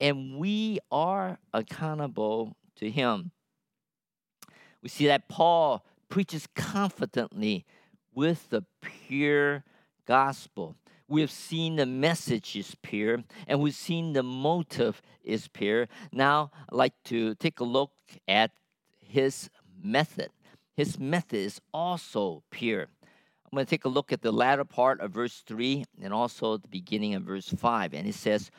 and 0.00 0.38
we 0.38 0.78
are 0.90 1.38
accountable 1.52 2.56
to 2.76 2.90
Him. 2.90 3.32
We 4.82 4.88
see 4.88 5.06
that 5.06 5.28
Paul 5.28 5.84
preaches 6.08 6.46
confidently 6.54 7.64
with 8.14 8.50
the 8.50 8.64
pure 8.80 9.64
gospel. 10.06 10.76
We 11.08 11.20
have 11.20 11.30
seen 11.30 11.76
the 11.76 11.86
message 11.86 12.56
is 12.56 12.74
pure, 12.82 13.22
and 13.46 13.60
we've 13.60 13.74
seen 13.74 14.12
the 14.12 14.22
motive 14.22 15.02
is 15.22 15.48
pure. 15.48 15.88
Now, 16.10 16.50
I'd 16.70 16.76
like 16.76 16.94
to 17.04 17.34
take 17.34 17.60
a 17.60 17.64
look 17.64 17.92
at 18.26 18.50
his 18.98 19.50
method. 19.82 20.30
His 20.76 20.98
method 20.98 21.38
is 21.38 21.60
also 21.72 22.42
pure. 22.50 22.82
I'm 22.82 23.56
going 23.56 23.66
to 23.66 23.70
take 23.70 23.84
a 23.84 23.90
look 23.90 24.12
at 24.12 24.22
the 24.22 24.32
latter 24.32 24.64
part 24.64 25.00
of 25.00 25.12
verse 25.12 25.42
3 25.46 25.84
and 26.00 26.14
also 26.14 26.56
the 26.56 26.68
beginning 26.68 27.14
of 27.14 27.24
verse 27.24 27.48
5. 27.48 27.92
And 27.92 28.08
it 28.08 28.14
says, 28.14 28.50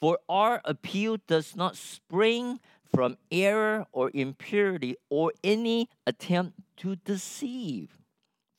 For 0.00 0.18
our 0.28 0.60
appeal 0.64 1.16
does 1.26 1.56
not 1.56 1.76
spring 1.76 2.60
from 2.84 3.16
error 3.32 3.86
or 3.92 4.10
impurity 4.12 4.96
or 5.08 5.32
any 5.42 5.88
attempt 6.06 6.60
to 6.78 6.96
deceive. 6.96 7.98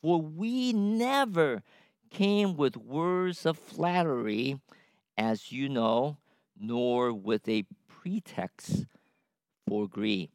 For 0.02 0.20
we 0.20 0.74
never 0.74 1.62
came 2.10 2.58
with 2.58 2.76
words 2.76 3.46
of 3.46 3.58
flattery, 3.58 4.60
as 5.18 5.52
you 5.52 5.70
know, 5.70 6.18
nor 6.60 7.14
with 7.14 7.48
a 7.48 7.66
pretext 7.88 8.86
for 9.68 9.88
greed 9.88 10.32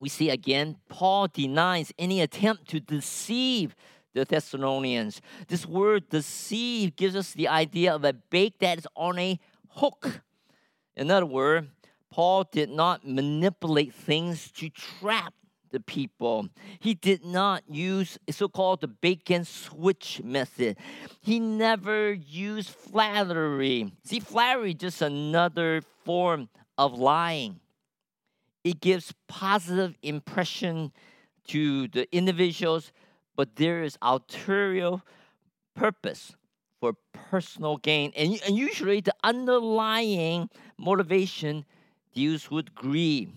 we 0.00 0.08
see 0.08 0.30
again, 0.30 0.76
Paul 0.88 1.28
denies 1.28 1.92
any 1.98 2.20
attempt 2.20 2.68
to 2.68 2.80
deceive 2.80 3.74
the 4.14 4.24
Thessalonians. 4.24 5.20
This 5.48 5.66
word 5.66 6.08
deceive 6.08 6.96
gives 6.96 7.16
us 7.16 7.32
the 7.32 7.48
idea 7.48 7.94
of 7.94 8.04
a 8.04 8.12
bait 8.12 8.58
that 8.60 8.78
is 8.78 8.86
on 8.94 9.18
a 9.18 9.38
hook. 9.70 10.22
In 10.96 11.10
other 11.10 11.26
words, 11.26 11.68
Paul 12.10 12.44
did 12.50 12.70
not 12.70 13.06
manipulate 13.06 13.94
things 13.94 14.50
to 14.52 14.70
trap 14.70 15.34
the 15.70 15.80
people. 15.80 16.48
He 16.78 16.94
did 16.94 17.24
not 17.24 17.62
use 17.68 18.18
so 18.30 18.48
called 18.48 18.80
the 18.80 18.88
bacon 18.88 19.44
switch 19.44 20.22
method. 20.24 20.78
He 21.20 21.40
never 21.40 22.12
used 22.12 22.70
flattery. 22.70 23.92
See, 24.04 24.20
flattery 24.20 24.70
is 24.70 24.76
just 24.76 25.02
another 25.02 25.82
form 26.04 26.48
of 26.78 26.98
lying 26.98 27.60
it 28.66 28.80
gives 28.80 29.14
positive 29.28 29.94
impression 30.02 30.92
to 31.46 31.86
the 31.86 32.12
individuals, 32.12 32.90
but 33.36 33.54
there 33.54 33.84
is 33.84 33.96
ulterior 34.02 35.02
purpose 35.76 36.34
for 36.80 36.94
personal 37.12 37.76
gain. 37.76 38.12
And, 38.16 38.40
and 38.44 38.56
usually 38.56 39.00
the 39.00 39.14
underlying 39.22 40.50
motivation 40.76 41.64
deals 42.12 42.50
with 42.50 42.74
greed. 42.74 43.32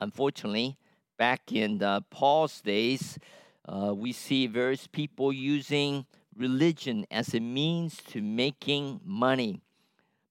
Unfortunately, 0.00 0.76
back 1.16 1.52
in 1.52 1.78
the 1.78 2.02
Paul's 2.10 2.60
days, 2.60 3.20
uh, 3.68 3.94
we 3.94 4.12
see 4.12 4.48
various 4.48 4.88
people 4.88 5.32
using 5.32 6.06
religion 6.36 7.06
as 7.08 7.34
a 7.34 7.40
means 7.40 7.98
to 8.08 8.20
making 8.20 9.00
money. 9.04 9.60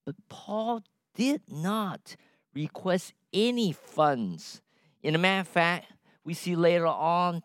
But 0.04 0.16
Paul 0.28 0.82
did 1.14 1.40
not 1.48 2.16
request 2.58 3.14
any 3.32 3.72
funds. 3.72 4.60
In 5.02 5.14
a 5.14 5.18
matter 5.18 5.40
of 5.40 5.48
fact, 5.48 5.92
we 6.24 6.34
see 6.34 6.56
later 6.56 6.86
on 6.86 7.42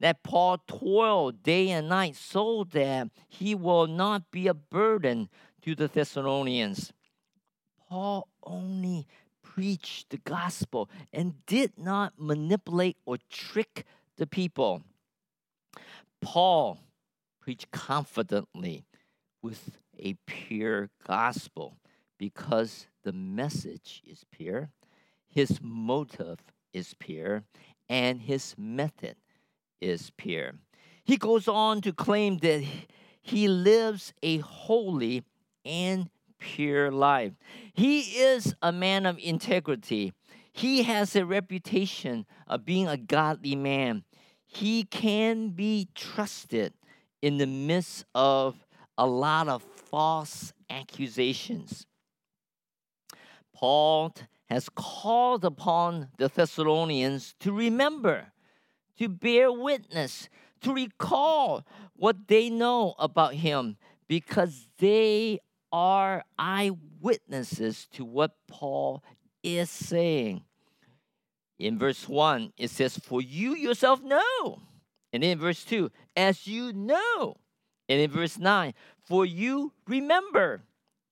that 0.00 0.22
Paul 0.22 0.58
toiled 0.66 1.42
day 1.42 1.70
and 1.70 1.88
night 1.88 2.16
so 2.16 2.66
that 2.72 3.08
he 3.28 3.54
will 3.54 3.86
not 3.86 4.30
be 4.30 4.46
a 4.48 4.54
burden 4.54 5.28
to 5.62 5.74
the 5.74 5.88
Thessalonians. 5.88 6.92
Paul 7.88 8.28
only 8.42 9.06
preached 9.42 10.10
the 10.10 10.18
gospel 10.18 10.90
and 11.12 11.46
did 11.46 11.78
not 11.78 12.14
manipulate 12.18 12.96
or 13.06 13.18
trick 13.30 13.84
the 14.16 14.26
people. 14.26 14.82
Paul 16.20 16.80
preached 17.40 17.70
confidently 17.70 18.84
with 19.40 19.78
a 19.98 20.14
pure 20.26 20.90
gospel 21.06 21.76
because 22.18 22.86
the 23.06 23.12
message 23.12 24.02
is 24.04 24.24
pure 24.30 24.70
his 25.36 25.60
motive 25.60 26.38
is 26.72 26.94
pure, 26.98 27.44
and 27.90 28.22
his 28.22 28.54
method 28.56 29.16
is 29.82 30.10
pure. 30.16 30.52
He 31.04 31.18
goes 31.18 31.46
on 31.46 31.82
to 31.82 31.92
claim 31.92 32.38
that 32.38 32.64
he 33.20 33.46
lives 33.46 34.14
a 34.22 34.38
holy 34.38 35.24
and 35.62 36.08
pure 36.38 36.90
life. 36.90 37.32
He 37.74 38.00
is 38.18 38.54
a 38.62 38.72
man 38.72 39.04
of 39.04 39.18
integrity. 39.18 40.14
He 40.54 40.84
has 40.84 41.14
a 41.14 41.26
reputation 41.26 42.24
of 42.46 42.64
being 42.64 42.88
a 42.88 42.96
godly 42.96 43.56
man. 43.56 44.04
He 44.46 44.84
can 44.84 45.50
be 45.50 45.88
trusted 45.94 46.72
in 47.20 47.36
the 47.36 47.46
midst 47.46 48.06
of 48.14 48.56
a 48.96 49.06
lot 49.06 49.48
of 49.48 49.62
false 49.62 50.54
accusations. 50.70 51.86
Paul 53.56 54.14
has 54.50 54.68
called 54.68 55.42
upon 55.42 56.08
the 56.18 56.28
Thessalonians 56.28 57.34
to 57.40 57.52
remember, 57.52 58.26
to 58.98 59.08
bear 59.08 59.50
witness, 59.50 60.28
to 60.60 60.74
recall 60.74 61.64
what 61.94 62.28
they 62.28 62.50
know 62.50 62.94
about 62.98 63.32
him, 63.32 63.78
because 64.08 64.68
they 64.78 65.40
are 65.72 66.22
eyewitnesses 66.38 67.88
to 67.94 68.04
what 68.04 68.32
Paul 68.46 69.02
is 69.42 69.70
saying. 69.70 70.42
In 71.58 71.78
verse 71.78 72.06
1, 72.06 72.52
it 72.58 72.68
says, 72.68 72.98
For 72.98 73.22
you 73.22 73.54
yourself 73.54 74.02
know. 74.02 74.60
And 75.14 75.24
in 75.24 75.38
verse 75.38 75.64
2, 75.64 75.90
as 76.14 76.46
you 76.46 76.74
know. 76.74 77.38
And 77.88 78.00
in 78.00 78.10
verse 78.10 78.36
9, 78.36 78.74
for 79.02 79.24
you 79.24 79.72
remember. 79.86 80.60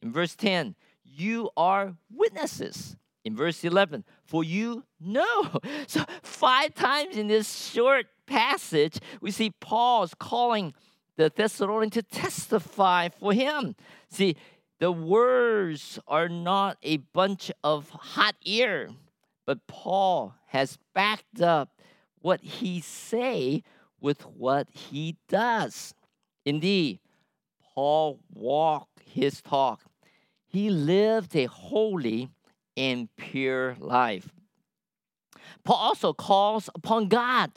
In 0.03 0.13
verse 0.13 0.35
10, 0.35 0.75
you 1.19 1.51
are 1.57 1.95
witnesses 2.11 2.97
in 3.25 3.37
verse 3.37 3.65
11, 3.65 4.05
for 4.25 4.45
you 4.45 4.85
know. 5.01 5.61
So, 5.87 6.05
five 6.23 6.75
times 6.75 7.17
in 7.17 7.29
this 7.29 7.71
short 7.71 8.07
passage, 8.27 8.99
we 9.21 9.31
see 9.31 9.51
Paul's 9.61 10.15
calling 10.19 10.75
the 11.17 11.31
Thessalonians 11.35 11.95
to 11.95 12.03
testify 12.03 13.09
for 13.09 13.33
him. 13.33 13.77
See, 14.11 14.37
the 14.81 14.91
words 14.91 15.99
are 16.07 16.29
not 16.29 16.79
a 16.83 16.99
bunch 16.99 17.53
of 17.63 17.91
hot 17.91 18.35
air, 18.45 18.89
but 19.47 19.67
Paul 19.67 20.35
has 20.49 20.79
backed 20.95 21.41
up 21.41 21.81
what 22.21 22.41
he 22.41 22.81
say 22.81 23.63
with 24.01 24.23
what 24.23 24.69
he 24.71 25.17
does. 25.29 25.95
Indeed, 26.45 27.01
Paul 27.75 28.21
walked 28.33 29.01
his 29.05 29.41
talk. 29.41 29.83
He 30.55 30.71
lived 30.71 31.35
a 31.35 31.47
holy 31.47 32.31
and 32.77 33.09
pure 33.17 33.75
life. 33.81 34.33
Paul 35.65 35.75
also 35.75 36.13
calls 36.13 36.71
upon 36.77 37.09
God 37.09 37.51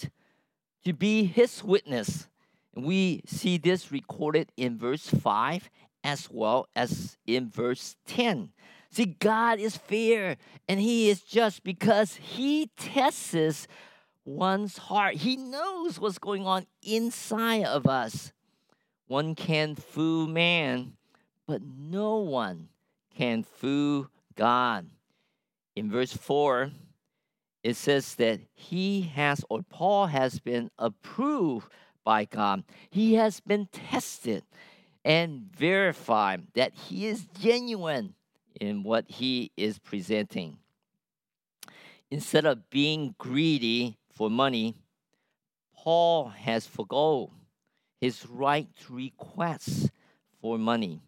to 0.84 0.94
be 0.94 1.26
his 1.26 1.64
witness. 1.64 2.28
And 2.76 2.84
we 2.84 3.22
see 3.28 3.60
this 3.60 3.92
recorded 3.92 4.52
in 4.58 4.80
verse 4.80 5.08
5 5.08 5.70
as 6.04 6.28
well 6.32 6.70
as 6.76 7.20
in 7.28 7.52
verse 7.52 7.96
10. 8.08 8.50
See, 8.90 9.06
God 9.06 9.60
is 9.60 9.78
fair 9.78 10.38
and 10.68 10.80
he 10.80 11.08
is 11.12 11.22
just 11.22 11.64
because 11.64 12.16
he 12.16 12.72
tests 12.78 13.68
one's 14.26 14.80
heart. 14.80 15.18
He 15.18 15.38
knows 15.38 16.00
what's 16.00 16.18
going 16.18 16.48
on 16.48 16.66
inside 16.82 17.66
of 17.66 17.86
us. 17.86 18.32
One 19.06 19.36
can 19.36 19.76
fool 19.76 20.26
man, 20.26 20.94
but 21.46 21.62
no 21.62 22.18
one 22.18 22.70
can 23.18 23.42
fool 23.42 24.08
God 24.36 24.88
in 25.76 25.90
verse 25.90 26.14
4, 26.14 26.72
it 27.64 27.76
says 27.76 28.16
that 28.16 28.40
he 28.54 29.02
has, 29.02 29.44
or 29.50 29.64
Paul 29.64 30.08
has 30.08 30.40
been 30.40 30.70
approved 30.78 31.68
by 32.04 32.26
God. 32.26 32.64
He 32.90 33.16
has 33.16 33.40
been 33.40 33.68
tested 33.72 34.44
and 35.04 35.50
verified 35.56 36.48
that 36.54 36.74
he 36.74 37.08
is 37.08 37.28
genuine 37.40 38.14
in 38.60 38.84
what 38.84 39.06
he 39.08 39.52
is 39.58 39.80
presenting. 39.80 40.58
Instead 42.12 42.46
of 42.46 42.70
being 42.70 43.16
greedy 43.18 43.98
for 44.12 44.30
money, 44.30 44.76
Paul 45.76 46.30
has 46.30 46.66
forgo 46.68 47.32
his 48.00 48.28
right 48.28 48.68
to 48.86 48.94
request 48.94 49.92
for 50.40 50.58
money. 50.58 51.02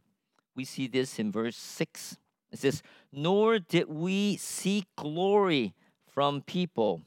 We 0.60 0.66
see 0.66 0.88
this 0.88 1.20
in 1.20 1.32
verse 1.32 1.56
6. 1.56 2.18
It 2.52 2.60
says, 2.60 2.84
Nor 3.14 3.60
did 3.60 3.88
we 3.88 4.36
seek 4.36 4.88
glory 4.98 5.74
from 6.06 6.42
people, 6.42 7.02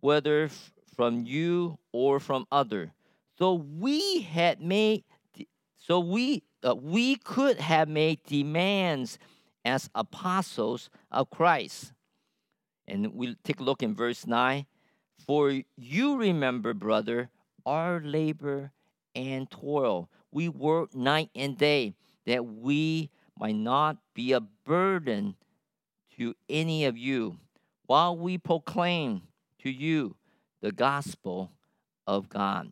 whether 0.00 0.44
f- 0.44 0.74
from 0.94 1.24
you 1.24 1.78
or 1.92 2.20
from 2.20 2.46
other. 2.52 2.92
So 3.38 3.54
we 3.54 4.20
had 4.20 4.60
made 4.60 5.04
so 5.78 5.98
we 5.98 6.42
uh, 6.62 6.74
we 6.74 7.16
could 7.16 7.58
have 7.58 7.88
made 7.88 8.22
demands 8.24 9.18
as 9.64 9.88
apostles 9.94 10.90
of 11.10 11.30
Christ. 11.30 11.94
And 12.86 13.14
we'll 13.14 13.36
take 13.44 13.60
a 13.60 13.64
look 13.64 13.82
in 13.82 13.94
verse 13.94 14.26
9. 14.26 14.66
For 15.26 15.62
you 15.78 16.18
remember, 16.18 16.74
brother, 16.74 17.30
our 17.64 18.02
labor 18.04 18.72
and 19.14 19.50
toil. 19.50 20.10
We 20.30 20.50
work 20.50 20.94
night 20.94 21.30
and 21.34 21.56
day 21.56 21.94
that 22.26 22.44
we 22.44 23.10
might 23.38 23.56
not 23.56 23.96
be 24.14 24.32
a 24.32 24.40
burden 24.40 25.36
to 26.16 26.34
any 26.48 26.84
of 26.84 26.96
you 26.96 27.38
while 27.86 28.16
we 28.16 28.38
proclaim 28.38 29.22
to 29.58 29.70
you 29.70 30.16
the 30.60 30.72
gospel 30.72 31.50
of 32.06 32.28
God. 32.28 32.70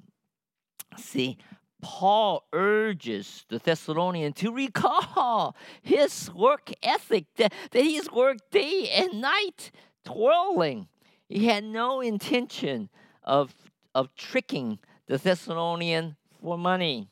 See, 0.96 1.38
Paul 1.80 2.44
urges 2.52 3.44
the 3.48 3.58
Thessalonians 3.58 4.36
to 4.36 4.52
recall 4.52 5.56
his 5.82 6.30
work 6.34 6.72
ethic, 6.82 7.26
that, 7.36 7.52
that 7.70 7.82
he's 7.82 8.10
worked 8.10 8.50
day 8.50 8.90
and 8.92 9.20
night, 9.20 9.70
twirling. 10.04 10.88
He 11.28 11.46
had 11.46 11.64
no 11.64 12.00
intention 12.00 12.88
of, 13.22 13.54
of 13.94 14.14
tricking 14.14 14.78
the 15.06 15.18
Thessalonian 15.18 16.16
for 16.40 16.58
money. 16.58 17.08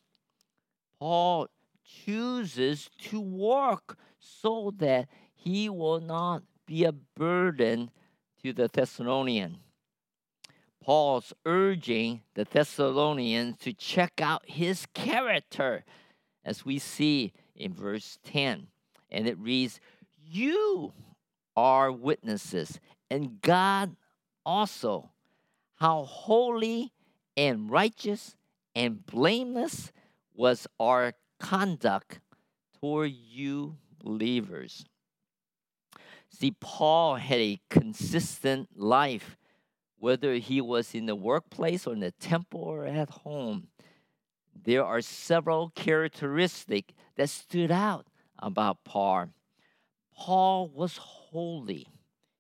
Paul 0.99 1.49
chooses 1.87 2.90
to 2.99 3.20
work 3.20 3.99
so 4.18 4.72
that 4.79 5.09
he 5.35 5.68
will 5.68 6.01
not 6.01 6.42
be 6.66 6.85
a 6.85 6.92
burden 6.92 7.90
to 8.42 8.53
the 8.53 8.68
Thessalonian. 8.68 9.59
Paul's 10.83 11.33
urging 11.44 12.22
the 12.35 12.44
Thessalonians 12.44 13.57
to 13.59 13.72
check 13.72 14.20
out 14.20 14.44
his 14.46 14.87
character, 14.94 15.85
as 16.44 16.64
we 16.64 16.79
see 16.79 17.33
in 17.57 17.72
verse 17.72 18.18
10. 18.25 18.68
And 19.11 19.27
it 19.27 19.38
reads, 19.38 19.81
You 20.16 20.92
are 21.57 21.90
witnesses, 21.90 22.79
and 23.11 23.40
God 23.40 23.96
also, 24.44 25.11
how 25.77 26.05
holy 26.05 26.92
and 27.37 27.70
righteous 27.70 28.37
and 28.75 29.05
blameless 29.05 29.92
was 30.35 30.66
our 30.79 31.14
conduct 31.38 32.20
toward 32.81 33.12
you 33.12 33.77
believers. 34.03 34.85
See, 36.29 36.55
Paul 36.61 37.16
had 37.16 37.38
a 37.38 37.61
consistent 37.70 38.68
life 38.77 39.37
whether 39.99 40.35
he 40.35 40.61
was 40.61 40.94
in 40.94 41.07
the 41.07 41.14
workplace 41.14 41.87
or 41.87 41.92
in 41.92 42.01
the 42.01 42.11
temple 42.11 42.61
or 42.61 42.87
at 42.87 43.11
home, 43.11 43.68
there 44.64 44.85
are 44.85 45.01
several 45.01 45.70
characteristics 45.70 46.92
that 47.16 47.29
stood 47.29 47.70
out 47.70 48.07
about 48.38 48.85
Paul. 48.85 49.29
Paul 50.14 50.68
was 50.68 50.96
holy, 50.96 51.87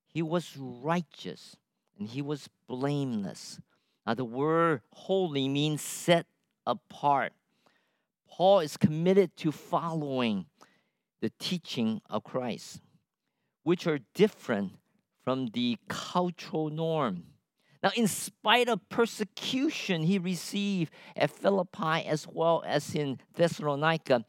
he 0.06 0.22
was 0.22 0.56
righteous, 0.56 1.56
and 1.98 2.08
he 2.08 2.22
was 2.22 2.48
blameless. 2.68 3.58
Now, 4.06 4.14
the 4.14 4.24
word 4.24 4.82
holy 4.92 5.48
means 5.48 5.82
set 5.82 6.26
apart. 6.66 7.32
Paul 8.28 8.60
is 8.60 8.76
committed 8.76 9.36
to 9.38 9.52
following 9.52 10.46
the 11.20 11.30
teaching 11.38 12.00
of 12.10 12.24
Christ, 12.24 12.80
which 13.62 13.86
are 13.86 14.00
different 14.14 14.72
from 15.24 15.48
the 15.48 15.78
cultural 15.88 16.70
norm. 16.70 17.24
Now, 17.82 17.90
in 17.96 18.08
spite 18.08 18.68
of 18.68 18.88
persecution 18.88 20.02
he 20.02 20.18
received 20.18 20.92
at 21.14 21.30
Philippi 21.30 22.06
as 22.06 22.26
well 22.26 22.62
as 22.66 22.94
in 22.94 23.20
Thessalonica, 23.34 24.24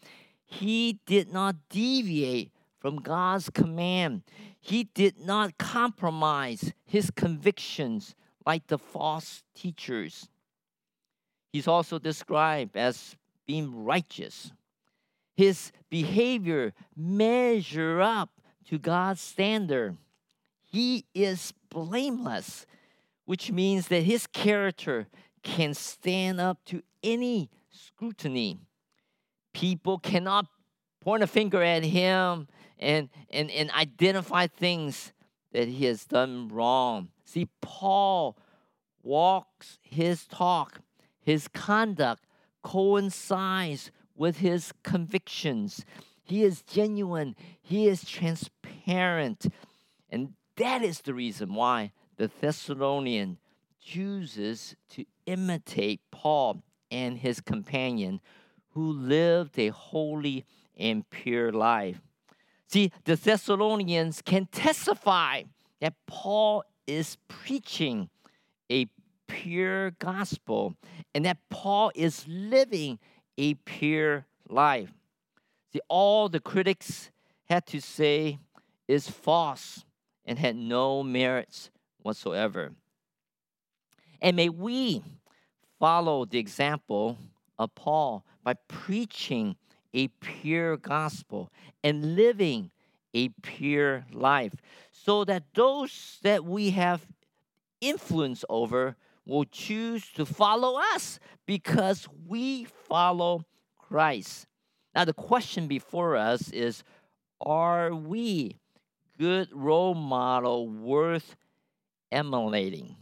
he 0.46 1.00
did 1.06 1.32
not 1.32 1.56
deviate 1.70 2.52
from 2.80 2.98
God's 2.98 3.50
command. 3.50 4.24
He 4.60 4.86
did 4.86 5.20
not 5.20 5.58
compromise 5.58 6.74
his 6.86 7.12
convictions 7.12 8.16
like 8.46 8.68
the 8.68 8.78
false 8.78 9.44
teachers. 9.54 10.30
He's 11.52 11.68
also 11.68 12.00
described 12.00 12.78
as 12.78 13.16
being 13.48 13.84
righteous. 13.86 14.52
His 15.36 15.72
behavior 15.90 16.74
measure 16.96 18.02
up 18.02 18.30
to 18.70 18.78
God's 18.78 19.22
standard. 19.22 19.98
He 20.62 21.06
is 21.16 21.54
blameless 21.70 22.66
which 23.28 23.52
means 23.52 23.90
that 23.90 24.04
his 24.04 24.26
character 24.26 25.06
can 25.44 25.74
stand 25.74 26.40
up 26.40 26.64
to 26.64 26.82
any 27.04 27.50
scrutiny. 27.70 28.58
People 29.54 30.00
cannot 30.00 30.48
point 31.02 31.22
a 31.22 31.28
finger 31.28 31.62
at 31.62 31.84
him 31.84 32.48
and, 32.80 33.10
and, 33.30 33.52
and 33.52 33.70
identify 33.72 34.48
things 34.48 35.12
that 35.52 35.68
he 35.68 35.84
has 35.86 36.06
done 36.06 36.48
wrong. 36.48 37.10
See, 37.26 37.50
Paul 37.60 38.38
walks 39.04 39.78
his 39.82 40.26
talk, 40.26 40.80
his 41.20 41.50
conduct 41.50 42.24
coincides 42.68 43.92
with 44.14 44.40
his 44.40 44.74
convictions. 44.84 45.86
He 46.22 46.44
is 46.44 46.62
genuine, 46.64 47.34
he 47.62 47.88
is 47.88 48.04
transparent. 48.04 49.48
And 50.10 50.34
that 50.58 50.84
is 50.84 51.00
the 51.00 51.14
reason 51.14 51.54
why 51.54 51.94
the 52.18 52.28
Thessalonian 52.28 53.38
chooses 53.80 54.76
to 54.90 55.06
imitate 55.26 56.02
Paul 56.12 56.62
and 56.92 57.18
his 57.18 57.40
companion 57.40 58.20
who 58.72 58.92
lived 58.92 59.58
a 59.58 59.70
holy 59.70 60.44
and 60.76 61.10
pure 61.10 61.54
life. 61.54 62.02
See, 62.68 62.92
the 63.06 63.16
Thessalonians 63.16 64.22
can 64.22 64.48
testify 64.48 65.44
that 65.80 65.94
Paul 66.06 66.66
is 66.86 67.18
preaching 67.30 68.10
a 68.70 68.88
pure 69.44 69.92
gospel 69.92 70.76
and 71.14 71.26
that 71.26 71.38
Paul 71.50 71.92
is 71.94 72.26
living 72.28 72.98
a 73.38 73.54
pure 73.54 74.26
life. 74.50 74.92
See, 75.72 75.82
all 75.88 76.28
the 76.28 76.40
critics 76.40 77.12
had 77.46 77.66
to 77.68 77.80
say 77.80 78.40
is 78.88 79.10
false 79.10 79.86
and 80.26 80.40
had 80.40 80.56
no 80.56 81.04
merits 81.04 81.70
whatsoever. 82.02 82.74
And 84.22 84.36
may 84.36 84.50
we 84.50 85.04
follow 85.80 86.26
the 86.26 86.40
example 86.40 87.18
of 87.60 87.76
Paul 87.76 88.26
by 88.44 88.56
preaching 88.68 89.56
a 89.94 90.08
pure 90.08 90.78
gospel 90.78 91.52
and 91.84 92.16
living 92.16 92.72
a 93.14 93.30
pure 93.44 94.06
life 94.12 94.56
so 94.92 95.24
that 95.26 95.44
those 95.54 96.18
that 96.24 96.44
we 96.44 96.72
have 96.72 97.06
influence 97.82 98.44
over 98.50 98.96
will 99.28 99.46
choose 99.46 100.10
to 100.14 100.26
follow 100.26 100.80
us 100.94 101.20
because 101.46 102.08
we 102.28 102.64
follow 102.64 103.44
Christ. 103.78 104.48
Now, 104.96 105.06
the 105.06 105.14
question 105.14 105.68
before 105.68 106.16
us 106.16 106.50
is 106.52 106.84
Are 107.40 107.94
we 107.94 108.58
good 109.18 109.50
role 109.52 109.96
model 109.96 110.70
worth 110.70 111.36
emulating. 112.12 112.96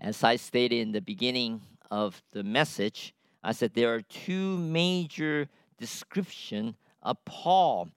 As 0.00 0.22
I 0.22 0.36
stated 0.36 0.80
in 0.80 0.92
the 0.92 1.00
beginning 1.00 1.62
of 1.90 2.22
the 2.32 2.42
message, 2.42 3.14
I 3.42 3.52
said 3.52 3.72
there 3.72 3.94
are 3.94 4.02
two 4.02 4.58
major 4.58 5.48
descriptions 5.78 6.74
of 7.02 7.24
Paul 7.24 7.88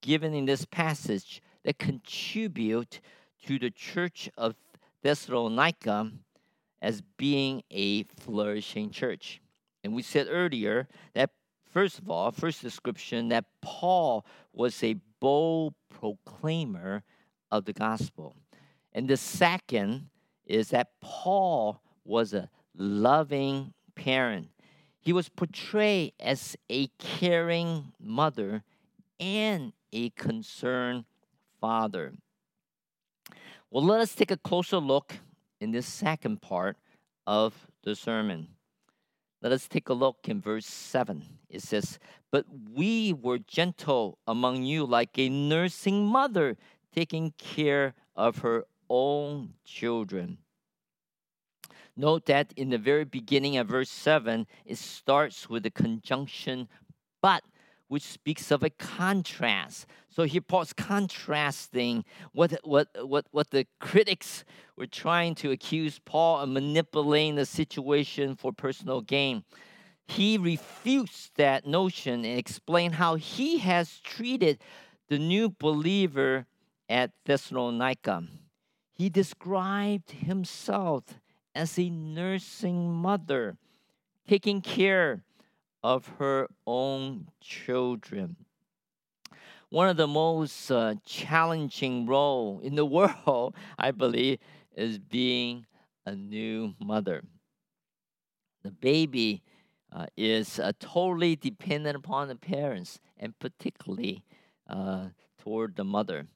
given 0.00 0.34
in 0.34 0.44
this 0.44 0.64
passage 0.64 1.42
that 1.64 1.78
contribute 1.78 3.00
to 3.46 3.58
the 3.58 3.70
church 3.70 4.28
of 4.36 4.56
Thessalonica 5.08 6.12
as 6.82 7.00
being 7.16 7.62
a 7.70 8.02
flourishing 8.02 8.90
church. 8.90 9.40
And 9.82 9.94
we 9.94 10.02
said 10.02 10.26
earlier 10.28 10.86
that, 11.14 11.30
first 11.72 11.98
of 11.98 12.10
all, 12.10 12.30
first 12.30 12.60
description, 12.60 13.30
that 13.30 13.46
Paul 13.62 14.26
was 14.52 14.84
a 14.84 14.96
bold 15.18 15.72
proclaimer 15.88 17.04
of 17.50 17.64
the 17.64 17.72
gospel. 17.72 18.36
And 18.92 19.08
the 19.08 19.16
second 19.16 20.10
is 20.44 20.68
that 20.68 20.88
Paul 21.00 21.80
was 22.04 22.34
a 22.34 22.50
loving 22.76 23.72
parent. 23.94 24.48
He 25.00 25.14
was 25.14 25.30
portrayed 25.30 26.12
as 26.20 26.54
a 26.70 26.88
caring 26.98 27.94
mother 27.98 28.62
and 29.18 29.72
a 29.90 30.10
concerned 30.10 31.06
father. 31.62 32.12
Well, 33.70 33.84
let 33.84 34.00
us 34.00 34.14
take 34.14 34.30
a 34.30 34.36
closer 34.36 34.78
look 34.78 35.14
in 35.60 35.72
this 35.72 35.86
second 35.86 36.40
part 36.40 36.76
of 37.26 37.54
the 37.84 37.94
sermon. 37.94 38.48
Let 39.42 39.52
us 39.52 39.68
take 39.68 39.88
a 39.88 39.94
look 39.94 40.28
in 40.28 40.40
verse 40.40 40.66
7. 40.66 41.22
It 41.50 41.62
says, 41.62 41.98
But 42.32 42.46
we 42.74 43.12
were 43.12 43.38
gentle 43.38 44.18
among 44.26 44.62
you 44.62 44.84
like 44.84 45.18
a 45.18 45.28
nursing 45.28 46.06
mother 46.06 46.56
taking 46.94 47.34
care 47.36 47.94
of 48.16 48.38
her 48.38 48.64
own 48.88 49.54
children. 49.64 50.38
Note 51.96 52.26
that 52.26 52.52
in 52.56 52.70
the 52.70 52.78
very 52.78 53.04
beginning 53.04 53.58
of 53.58 53.68
verse 53.68 53.90
7, 53.90 54.46
it 54.64 54.78
starts 54.78 55.48
with 55.50 55.62
the 55.62 55.70
conjunction 55.70 56.68
but, 57.20 57.42
which 57.88 58.02
speaks 58.02 58.50
of 58.50 58.62
a 58.62 58.70
contrast. 58.70 59.86
So 60.10 60.24
here 60.24 60.40
Paul's 60.40 60.72
contrasting 60.72 62.04
what, 62.32 62.52
what, 62.62 62.88
what, 63.02 63.26
what 63.30 63.50
the 63.50 63.66
critics 63.80 64.44
were 64.76 64.86
trying 64.86 65.34
to 65.36 65.50
accuse 65.50 65.98
Paul 65.98 66.40
of 66.40 66.48
manipulating 66.50 67.34
the 67.34 67.46
situation 67.46 68.36
for 68.36 68.52
personal 68.52 69.00
gain. 69.00 69.44
He 70.06 70.38
refutes 70.38 71.30
that 71.36 71.66
notion 71.66 72.24
and 72.24 72.38
explained 72.38 72.94
how 72.94 73.16
he 73.16 73.58
has 73.58 74.00
treated 74.00 74.58
the 75.08 75.18
new 75.18 75.50
believer 75.50 76.46
at 76.88 77.10
Thessalonica. 77.24 78.24
He 78.94 79.08
described 79.08 80.10
himself 80.10 81.04
as 81.54 81.78
a 81.78 81.90
nursing 81.90 82.90
mother, 82.92 83.56
taking 84.26 84.60
care 84.60 85.22
of 85.88 86.06
her 86.18 86.46
own 86.66 87.26
children. 87.40 88.36
One 89.70 89.88
of 89.88 89.96
the 89.96 90.06
most 90.06 90.70
uh, 90.70 90.96
challenging 91.06 92.04
role 92.04 92.60
in 92.62 92.74
the 92.74 92.84
world, 92.96 93.54
I 93.78 93.92
believe, 93.92 94.38
is 94.76 94.98
being 94.98 95.64
a 96.04 96.14
new 96.14 96.74
mother. 96.78 97.22
The 98.62 98.70
baby 98.70 99.42
uh, 99.90 100.08
is 100.14 100.60
uh, 100.60 100.72
totally 100.78 101.36
dependent 101.36 101.96
upon 101.96 102.28
the 102.28 102.36
parents, 102.36 103.00
and 103.16 103.38
particularly 103.38 104.24
uh, 104.68 105.06
toward 105.38 105.76
the 105.76 105.84
mother. 105.84 106.26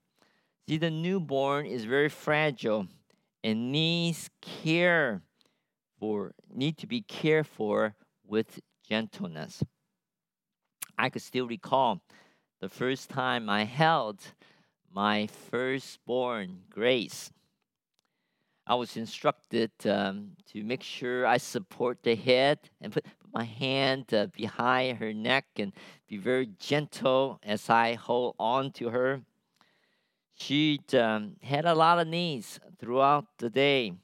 See, 0.66 0.78
the 0.78 0.90
newborn 0.90 1.66
is 1.66 1.84
very 1.84 2.08
fragile 2.08 2.86
and 3.44 3.70
needs 3.70 4.30
care 4.40 5.20
for 5.98 6.32
need 6.50 6.78
to 6.78 6.86
be 6.86 7.02
cared 7.02 7.46
for 7.46 7.94
with 8.26 8.58
gentleness. 8.92 9.64
I 10.98 11.08
could 11.08 11.22
still 11.22 11.46
recall 11.46 12.02
the 12.60 12.68
first 12.68 13.08
time 13.08 13.48
I 13.48 13.64
held 13.64 14.20
my 14.92 15.28
firstborn, 15.50 16.48
Grace. 16.68 17.32
I 18.66 18.74
was 18.74 18.98
instructed 18.98 19.70
um, 19.86 20.32
to 20.50 20.62
make 20.62 20.82
sure 20.82 21.26
I 21.26 21.38
support 21.38 22.02
the 22.02 22.14
head 22.14 22.58
and 22.82 22.92
put, 22.92 23.06
my 23.32 23.44
hand 23.44 24.12
uh, 24.12 24.26
behind 24.26 24.98
her 24.98 25.14
neck 25.14 25.46
and 25.56 25.72
be 26.06 26.18
very 26.18 26.50
gentle 26.58 27.40
as 27.42 27.70
I 27.70 27.94
hold 27.94 28.34
on 28.38 28.72
to 28.72 28.90
her. 28.90 29.22
She 30.34 30.80
um, 30.92 31.36
had 31.40 31.64
a 31.64 31.74
lot 31.74 31.98
of 31.98 32.08
needs 32.08 32.60
throughout 32.78 33.24
the 33.38 33.48
day. 33.48 33.94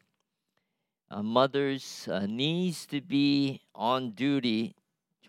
A 1.11 1.23
mother's 1.23 2.09
uh, 2.11 2.27
needs 2.27 2.87
to 2.87 3.03
be 3.03 3.61
on 3.75 4.13
duty 4.13 4.75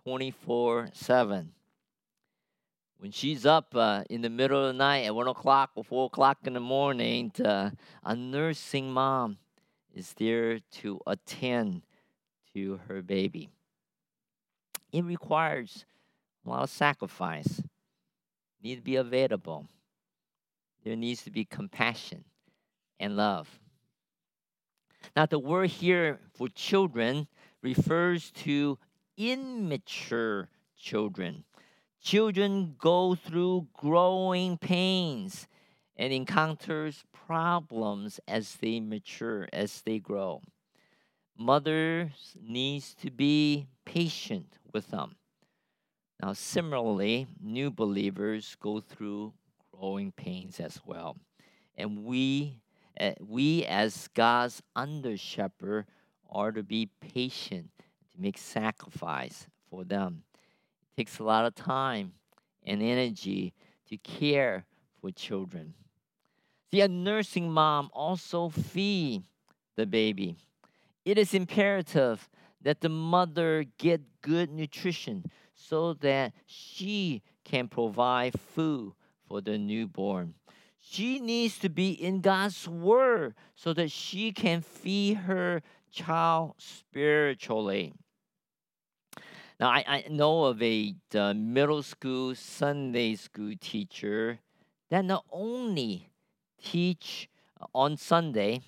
24 0.10 0.89
7. 0.91 1.52
When 2.98 3.12
she's 3.12 3.45
up 3.45 3.76
uh, 3.76 4.04
in 4.10 4.22
the 4.22 4.30
middle 4.30 4.60
of 4.60 4.67
the 4.67 4.74
night 4.74 5.06
at 5.06 5.13
1 5.13 5.28
o'clock 5.28 5.69
or 5.76 5.84
4 5.84 6.08
o'clock 6.08 6.39
in 6.45 6.54
the 6.54 6.60
morning, 6.60 7.32
uh, 7.45 7.69
a 8.04 8.15
nursing 8.15 8.91
mom 8.91 9.38
is 9.93 10.13
there 10.13 10.62
to 10.82 11.00
attend 11.06 11.84
to 12.56 12.80
her 12.88 13.04
baby. 13.04 13.50
It 14.91 15.06
requires 15.06 15.86
a 16.43 16.50
lot 16.50 16.63
of 16.63 16.72
sacrifice, 16.72 17.62
need 18.63 18.78
to 18.78 18.82
be 18.82 18.95
available 18.95 19.67
there 20.84 20.95
needs 20.95 21.22
to 21.24 21.30
be 21.30 21.45
compassion 21.45 22.24
and 23.00 23.15
love. 23.15 23.60
Now, 25.15 25.28
the 25.28 25.38
word 25.38 25.69
here 25.69 26.19
for 26.34 26.48
children 26.50 27.28
refers 27.62 28.32
to 28.32 28.80
immature 29.19 30.49
children. 30.77 31.43
Children 32.01 32.75
go 32.79 33.13
through 33.13 33.67
growing 33.73 34.58
pains 34.58 35.47
and 35.97 36.13
encounters 36.13 37.03
problems 37.12 38.21
as 38.27 38.55
they 38.55 38.79
mature, 38.79 39.47
as 39.51 39.82
they 39.82 39.99
grow. 39.99 40.41
Mothers 41.38 42.38
needs 42.41 42.95
to 42.95 43.12
be 43.12 43.67
patient 43.86 44.58
with 44.73 44.89
them. 44.89 45.15
Now, 46.21 46.34
similarly, 46.34 47.27
new 47.41 47.69
believers 47.69 48.55
go 48.60 48.79
through 48.79 49.34
growing 49.71 50.12
pains 50.13 50.60
as 50.60 50.79
well. 50.86 51.17
And 51.77 52.03
we, 52.03 52.62
uh, 52.99 53.12
we 53.19 53.65
as 53.65 54.10
God's 54.13 54.62
under 54.75 55.17
shepherd, 55.17 55.86
are 56.29 56.51
to 56.51 56.63
be 56.63 56.89
patient, 56.99 57.71
make 58.19 58.38
sacrifice 58.38 59.47
for 59.69 59.84
them. 59.84 60.23
It 60.91 61.01
takes 61.01 61.19
a 61.19 61.23
lot 61.23 61.45
of 61.45 61.55
time 61.55 62.13
and 62.63 62.82
energy 62.82 63.53
to 63.89 63.97
care 63.97 64.65
for 64.99 65.12
children. 65.12 65.73
See, 66.71 66.82
a 66.82 66.88
nursing 66.88 67.51
mom 67.51 67.89
also 67.93 68.49
feed 68.49 69.23
the 69.75 69.86
baby. 69.86 70.36
It 71.05 71.17
is 71.17 71.34
imperative 71.34 72.29
that 72.62 72.82
the 72.82 72.89
mother 72.89 73.65
get 73.77 74.01
good 74.21 74.51
nutrition 74.51 75.25
so 75.55 75.93
that 75.95 76.34
she 76.45 77.21
can 77.43 77.67
provide 77.67 78.39
food 78.39 78.93
for 79.27 79.41
the 79.41 79.58
newborn. 79.58 80.36
She 80.79 81.19
needs 81.19 81.58
to 81.60 81.69
be 81.69 81.91
in 81.91 82.21
God's 82.21 82.67
Word 82.67 83.36
so 83.55 83.73
that 83.73 83.91
she 83.91 84.32
can 84.32 84.62
feed 84.62 85.15
her 85.15 85.62
child 85.91 86.55
spiritually. 86.58 87.93
Now, 89.60 89.69
I, 89.69 89.84
I 89.86 90.06
know 90.10 90.45
of 90.45 90.62
a 90.62 90.95
middle 91.13 91.84
school 91.84 92.34
Sunday 92.34 93.15
school 93.15 93.54
teacher 93.60 94.39
that 94.89 95.04
not 95.04 95.26
only 95.32 96.10
teach 96.63 97.30
on 97.76 97.98
Sunday, 97.98 98.62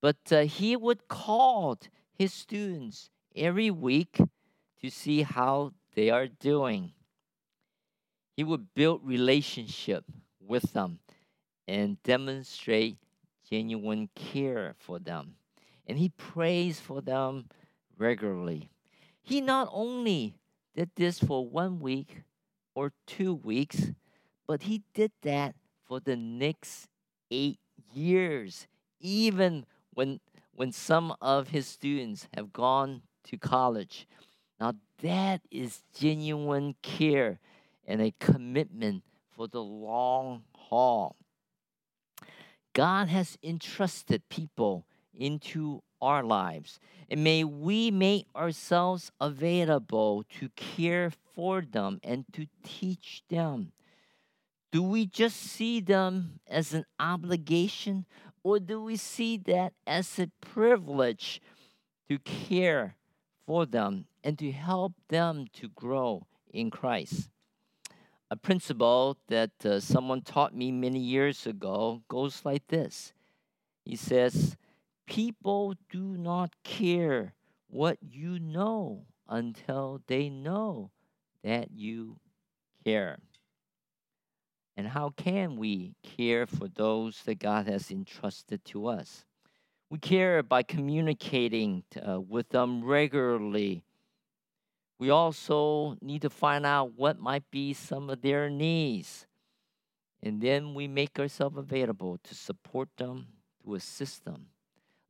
but 0.00 0.16
uh, 0.30 0.42
he 0.42 0.76
would 0.76 1.08
call 1.08 1.78
his 2.12 2.32
students 2.32 3.10
every 3.34 3.72
week 3.72 4.18
to 4.80 4.90
see 4.90 5.22
how 5.22 5.72
they 5.96 6.10
are 6.10 6.28
doing. 6.28 6.92
He 8.36 8.44
would 8.44 8.72
build 8.74 9.00
relationship 9.04 10.04
with 10.40 10.74
them 10.74 11.00
and 11.66 12.00
demonstrate 12.04 12.98
genuine 13.50 14.08
care 14.14 14.74
for 14.78 15.00
them. 15.00 15.34
And 15.88 15.98
he 15.98 16.10
prays 16.10 16.78
for 16.78 17.00
them 17.00 17.46
regularly. 17.98 18.70
He 19.24 19.40
not 19.40 19.70
only 19.72 20.36
did 20.76 20.90
this 20.96 21.18
for 21.18 21.48
one 21.48 21.80
week 21.80 22.22
or 22.74 22.92
two 23.06 23.34
weeks, 23.34 23.92
but 24.46 24.62
he 24.62 24.82
did 24.92 25.12
that 25.22 25.54
for 25.82 25.98
the 25.98 26.14
next 26.14 26.88
eight 27.30 27.58
years, 27.94 28.66
even 29.00 29.64
when, 29.94 30.20
when 30.52 30.72
some 30.72 31.14
of 31.22 31.48
his 31.48 31.66
students 31.66 32.28
have 32.34 32.52
gone 32.52 33.00
to 33.24 33.38
college. 33.38 34.06
Now, 34.60 34.74
that 35.00 35.40
is 35.50 35.82
genuine 35.98 36.74
care 36.82 37.38
and 37.86 38.02
a 38.02 38.12
commitment 38.20 39.04
for 39.30 39.48
the 39.48 39.62
long 39.62 40.42
haul. 40.54 41.16
God 42.74 43.08
has 43.08 43.38
entrusted 43.42 44.28
people 44.28 44.84
into 45.14 45.82
our 46.04 46.22
lives, 46.22 46.78
and 47.08 47.24
may 47.24 47.44
we 47.44 47.90
make 47.90 48.26
ourselves 48.36 49.10
available 49.20 50.24
to 50.38 50.48
care 50.50 51.10
for 51.34 51.62
them 51.62 51.98
and 52.04 52.24
to 52.32 52.46
teach 52.62 53.22
them. 53.28 53.72
Do 54.70 54.82
we 54.82 55.06
just 55.06 55.36
see 55.36 55.80
them 55.80 56.40
as 56.46 56.74
an 56.74 56.84
obligation, 57.00 58.06
or 58.42 58.58
do 58.58 58.82
we 58.82 58.96
see 58.96 59.38
that 59.46 59.72
as 59.86 60.18
a 60.18 60.30
privilege 60.40 61.40
to 62.08 62.18
care 62.18 62.96
for 63.46 63.66
them 63.66 64.06
and 64.22 64.38
to 64.38 64.52
help 64.52 64.92
them 65.08 65.46
to 65.54 65.68
grow 65.68 66.26
in 66.52 66.70
Christ? 66.70 67.30
A 68.30 68.36
principle 68.36 69.16
that 69.28 69.52
uh, 69.64 69.78
someone 69.78 70.22
taught 70.22 70.56
me 70.56 70.72
many 70.72 70.98
years 70.98 71.46
ago 71.46 72.02
goes 72.08 72.44
like 72.44 72.66
this 72.66 73.12
He 73.84 73.96
says, 73.96 74.56
People 75.06 75.74
do 75.90 76.16
not 76.16 76.54
care 76.62 77.34
what 77.68 77.98
you 78.00 78.38
know 78.38 79.06
until 79.28 80.00
they 80.06 80.28
know 80.28 80.90
that 81.42 81.70
you 81.70 82.18
care. 82.84 83.18
And 84.76 84.88
how 84.88 85.10
can 85.10 85.56
we 85.56 85.94
care 86.02 86.46
for 86.46 86.68
those 86.68 87.22
that 87.24 87.38
God 87.38 87.66
has 87.66 87.90
entrusted 87.90 88.64
to 88.66 88.86
us? 88.88 89.24
We 89.90 89.98
care 89.98 90.42
by 90.42 90.62
communicating 90.62 91.84
uh, 91.96 92.20
with 92.20 92.48
them 92.48 92.84
regularly 92.84 93.84
we 94.98 95.10
also 95.10 95.96
need 96.00 96.22
to 96.22 96.30
find 96.30 96.64
out 96.64 96.92
what 96.96 97.18
might 97.18 97.50
be 97.50 97.74
some 97.74 98.08
of 98.10 98.22
their 98.22 98.48
needs. 98.48 99.26
And 100.22 100.40
then 100.40 100.72
we 100.74 100.88
make 100.88 101.18
ourselves 101.18 101.58
available 101.58 102.18
to 102.24 102.34
support 102.34 102.88
them, 102.96 103.26
to 103.62 103.74
assist 103.74 104.24
them. 104.24 104.46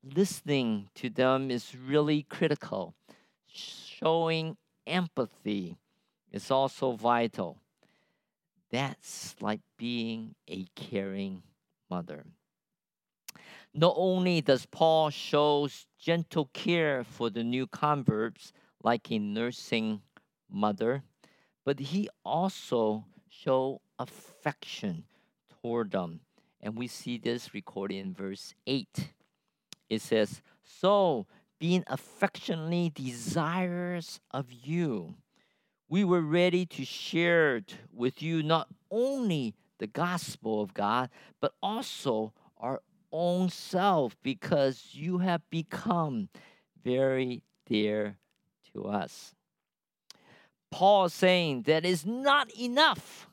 Listening 0.05 0.91
to 0.97 1.09
them 1.09 1.51
is 1.51 1.75
really 1.75 2.23
critical. 2.23 2.95
Showing 3.47 4.57
empathy 4.87 5.79
is 6.31 6.51
also 6.51 6.93
vital. 6.93 7.59
That's 8.71 9.37
like 9.41 9.61
being 9.79 10.35
a 10.49 10.67
caring 10.75 11.43
mother. 11.91 12.25
Not 13.73 13.95
only 13.97 14.41
does 14.41 14.67
Paul 14.67 15.11
show 15.11 15.69
gentle 15.99 16.51
care 16.53 17.03
for 17.03 17.31
the 17.31 17.43
new 17.43 17.67
converts, 17.67 18.53
like 18.83 19.11
a 19.11 19.19
nursing 19.19 20.03
mother, 20.51 21.03
but 21.65 21.81
he 21.81 22.09
also 22.25 23.07
show 23.29 23.81
affection 23.99 25.05
toward 25.49 25.93
them. 25.93 26.21
And 26.61 26.77
we 26.77 26.87
see 26.87 27.19
this 27.19 27.55
recorded 27.55 27.97
in 27.97 28.15
verse 28.15 28.55
8. 28.67 29.14
It 29.89 30.01
says, 30.03 30.43
So, 30.63 31.27
being 31.59 31.85
affectionately 31.87 32.91
desirous 32.95 34.21
of 34.31 34.53
you, 34.53 35.15
we 35.89 36.05
were 36.05 36.23
ready 36.23 36.67
to 36.67 36.85
share 36.85 37.63
with 37.93 38.23
you 38.23 38.43
not 38.43 38.69
only 38.91 39.55
the 39.79 39.87
gospel 39.87 40.61
of 40.61 40.75
God, 40.75 41.11
but 41.41 41.53
also 41.63 42.33
our 42.59 42.81
own 43.13 43.49
self 43.49 44.17
because 44.23 44.89
you 44.93 45.19
have 45.19 45.43
become 45.51 46.29
very 46.83 47.43
dear 47.67 48.19
to 48.73 48.87
us. 48.87 49.35
Paul 50.71 51.05
is 51.05 51.15
saying 51.15 51.63
that 51.63 51.85
it's 51.85 52.05
not 52.05 52.51
enough 52.59 53.29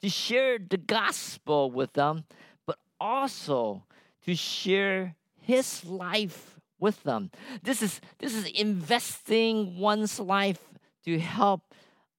to 0.00 0.08
share 0.08 0.58
the 0.58 0.76
gospel 0.76 1.70
with 1.70 1.94
them, 1.94 2.24
but 2.66 2.78
also 3.00 3.84
to 4.24 4.36
share 4.36 5.16
his 5.44 5.84
life 5.84 6.58
with 6.78 7.02
them. 7.02 7.30
This 7.62 7.82
is 7.82 8.00
this 8.18 8.34
is 8.34 8.46
investing 8.46 9.78
one's 9.78 10.18
life 10.18 10.60
to 11.04 11.18
help 11.18 11.74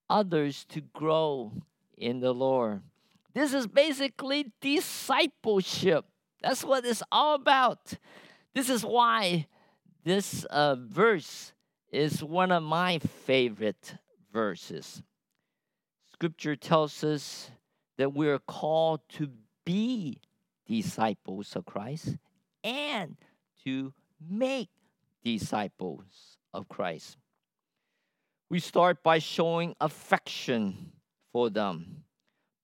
others 0.10 0.66
to 0.70 0.82
grow 0.82 1.52
in 1.98 2.20
the 2.20 2.34
Lord. 2.34 2.82
This 3.34 3.54
is 3.54 3.68
basically 3.68 4.54
discipleship. 4.62 6.06
That's 6.42 6.64
what 6.64 6.86
it's 6.86 7.04
all 7.12 7.36
about. 7.36 7.94
This 8.54 8.70
is 8.70 8.86
why 8.86 9.48
this 10.04 10.46
uh, 10.46 10.76
verse 10.76 11.54
is 11.92 12.24
one 12.24 12.52
of 12.52 12.64
my 12.64 13.00
favorite 13.00 13.96
verses. 14.32 15.02
Scripture 16.14 16.56
tells 16.56 17.04
us 17.04 17.50
that 17.98 18.14
we 18.14 18.30
are 18.30 18.40
called 18.40 19.02
to 19.10 19.30
be 19.66 20.22
disciples 20.68 21.56
of 21.56 21.66
Christ 21.66 22.18
and 22.65 23.15
to 23.63 23.93
make 24.28 24.69
disciples 25.23 26.38
of 26.54 26.67
Christ. 26.67 27.15
We 28.49 28.60
start 28.60 29.04
by 29.04 29.19
showing 29.19 29.75
affection 29.80 30.91
for 31.32 31.49
them. 31.49 32.04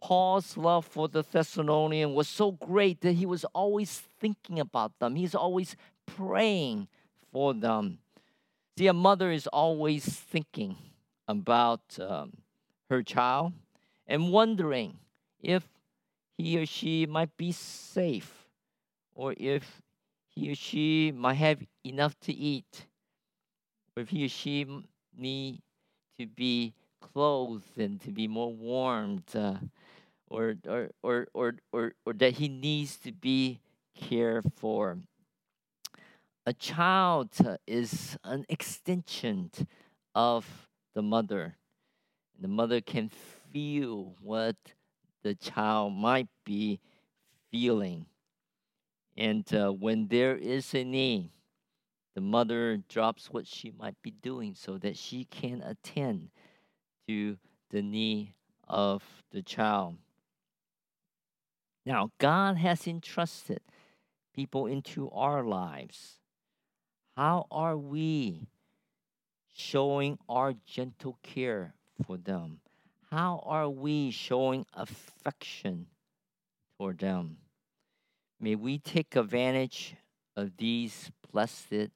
Paul's 0.01 0.57
love 0.57 0.85
for 0.85 1.07
the 1.07 1.21
Thessalonian 1.21 2.15
was 2.15 2.27
so 2.27 2.51
great 2.51 3.01
that 3.01 3.13
he 3.13 3.27
was 3.27 3.45
always 3.53 4.01
thinking 4.19 4.59
about 4.59 4.97
them. 4.99 5.15
He's 5.15 5.35
always 5.35 5.75
praying 6.07 6.87
for 7.31 7.53
them. 7.53 7.99
See, 8.77 8.87
a 8.87 8.93
mother 8.93 9.31
is 9.31 9.45
always 9.47 10.05
thinking 10.05 10.75
about 11.27 11.81
um, 11.99 12.33
her 12.89 13.03
child 13.03 13.53
and 14.07 14.31
wondering 14.31 14.97
if 15.39 15.67
he 16.37 16.57
or 16.57 16.65
she 16.65 17.05
might 17.05 17.37
be 17.37 17.51
safe 17.51 18.47
or 19.13 19.35
if 19.37 19.81
he 20.31 20.51
or 20.51 20.55
she 20.55 21.11
might 21.11 21.35
have 21.35 21.61
enough 21.83 22.19
to 22.21 22.33
eat 22.33 22.85
or 23.95 24.03
if 24.03 24.09
he 24.09 24.25
or 24.25 24.29
she 24.29 24.65
need 25.17 25.61
to 26.19 26.25
be 26.25 26.73
clothed 27.01 27.77
and 27.77 28.01
to 28.01 28.11
be 28.11 28.27
more 28.27 28.51
warmed. 28.51 29.23
Uh, 29.35 29.55
or, 30.31 30.55
or, 30.65 30.89
or, 31.03 31.27
or, 31.33 31.55
or, 31.73 31.93
or 32.05 32.13
that 32.13 32.33
he 32.33 32.47
needs 32.47 32.97
to 32.97 33.11
be 33.11 33.59
cared 33.93 34.45
for. 34.55 34.97
A 36.45 36.53
child 36.53 37.29
is 37.67 38.17
an 38.23 38.45
extension 38.47 39.51
of 40.15 40.67
the 40.95 41.01
mother. 41.01 41.57
And 42.35 42.43
the 42.43 42.47
mother 42.47 42.81
can 42.81 43.09
feel 43.51 44.15
what 44.21 44.55
the 45.21 45.35
child 45.35 45.93
might 45.93 46.29
be 46.45 46.79
feeling. 47.51 48.05
And 49.17 49.51
uh, 49.53 49.71
when 49.71 50.07
there 50.07 50.35
is 50.35 50.73
a 50.73 50.83
need, 50.83 51.29
the 52.15 52.21
mother 52.21 52.77
drops 52.89 53.29
what 53.29 53.47
she 53.47 53.71
might 53.71 54.01
be 54.01 54.11
doing 54.11 54.55
so 54.55 54.77
that 54.77 54.97
she 54.97 55.25
can 55.25 55.61
attend 55.61 56.29
to 57.07 57.37
the 57.69 57.81
need 57.81 58.33
of 58.67 59.03
the 59.31 59.41
child. 59.41 59.95
Now, 61.85 62.11
God 62.19 62.57
has 62.57 62.87
entrusted 62.87 63.61
people 64.33 64.67
into 64.67 65.09
our 65.11 65.43
lives. 65.43 66.19
How 67.15 67.47
are 67.51 67.77
we 67.77 68.47
showing 69.53 70.17
our 70.29 70.53
gentle 70.65 71.17
care 71.23 71.73
for 72.05 72.17
them? 72.17 72.59
How 73.09 73.43
are 73.45 73.69
we 73.69 74.11
showing 74.11 74.65
affection 74.73 75.87
toward 76.77 76.99
them? 76.99 77.37
May 78.43 78.55
we 78.55 78.79
take 78.79 79.15
advantage 79.15 79.95
of 80.35 80.57
these 80.57 81.11
blessed 81.31 81.91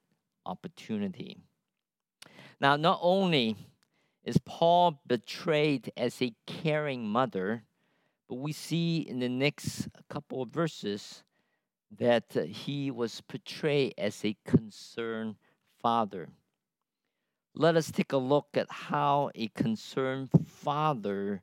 opportunity. 0.46 1.38
Now, 2.60 2.76
not 2.76 3.00
only 3.02 3.56
is 4.22 4.38
Paul 4.44 5.00
betrayed 5.04 5.90
as 5.96 6.22
a 6.22 6.34
caring 6.46 7.08
mother, 7.08 7.64
but 8.28 8.36
we 8.36 8.52
see 8.52 8.98
in 8.98 9.18
the 9.18 9.28
next 9.28 9.88
couple 10.08 10.40
of 10.40 10.50
verses 10.50 11.24
that 11.98 12.30
he 12.32 12.92
was 12.92 13.20
portrayed 13.22 13.94
as 13.98 14.24
a 14.24 14.36
concerned 14.46 15.34
father. 15.82 16.28
Let 17.54 17.74
us 17.74 17.90
take 17.90 18.12
a 18.12 18.18
look 18.18 18.50
at 18.54 18.70
how 18.70 19.30
a 19.34 19.48
concerned 19.48 20.30
father 20.46 21.42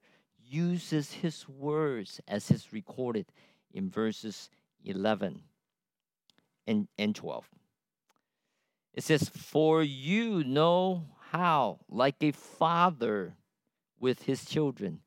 uses 0.50 1.12
his 1.12 1.50
words 1.50 2.22
as 2.26 2.50
is 2.50 2.72
recorded 2.72 3.26
in 3.74 3.90
verses 3.90 4.50
11 4.84 5.42
and, 6.68 6.88
and 6.98 7.16
12. 7.16 7.46
It 8.94 9.04
says, 9.04 9.30
For 9.30 9.82
you 9.82 10.44
know 10.44 11.06
how, 11.32 11.80
like 11.90 12.18
a 12.22 12.32
father 12.32 13.36
with 14.00 14.24
his 14.24 14.46
children, 14.46 15.02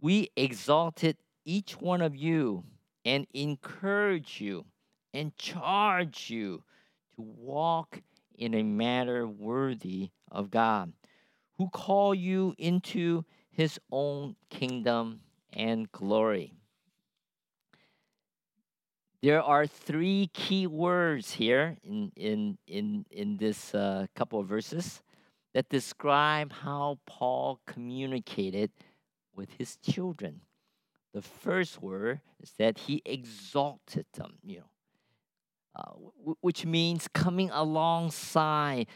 we 0.00 0.30
exalted 0.36 1.16
each 1.44 1.80
one 1.80 2.00
of 2.00 2.14
you 2.14 2.64
and 3.04 3.26
encourage 3.34 4.40
you 4.40 4.64
and 5.12 5.36
charge 5.36 6.30
you 6.30 6.62
to 7.16 7.22
walk 7.22 8.02
in 8.36 8.54
a 8.54 8.62
manner 8.62 9.26
worthy 9.26 10.10
of 10.30 10.50
God, 10.50 10.92
who 11.56 11.68
call 11.68 12.14
you 12.14 12.54
into 12.58 13.24
his 13.50 13.78
own 13.90 14.34
kingdom 14.50 15.20
and 15.52 15.90
glory. 15.92 16.52
There 19.24 19.42
are 19.42 19.66
three 19.66 20.28
key 20.34 20.66
words 20.66 21.32
here 21.32 21.78
in, 21.82 22.12
in, 22.14 22.58
in, 22.66 23.06
in 23.10 23.38
this 23.38 23.74
uh, 23.74 24.04
couple 24.14 24.38
of 24.38 24.46
verses 24.46 25.02
that 25.54 25.70
describe 25.70 26.52
how 26.52 26.98
Paul 27.06 27.58
communicated 27.66 28.70
with 29.34 29.48
his 29.56 29.78
children. 29.78 30.42
The 31.14 31.22
first 31.22 31.80
word 31.80 32.20
is 32.42 32.52
that 32.58 32.76
he 32.80 33.00
exalted 33.06 34.04
them, 34.12 34.34
you 34.42 34.58
know, 34.58 34.70
uh, 35.74 35.92
w- 36.18 36.36
which 36.42 36.66
means 36.66 37.08
coming 37.08 37.48
alongside 37.50 38.88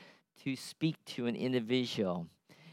to 0.44 0.54
speak 0.56 0.96
to 1.06 1.24
an 1.24 1.36
individual. 1.36 2.26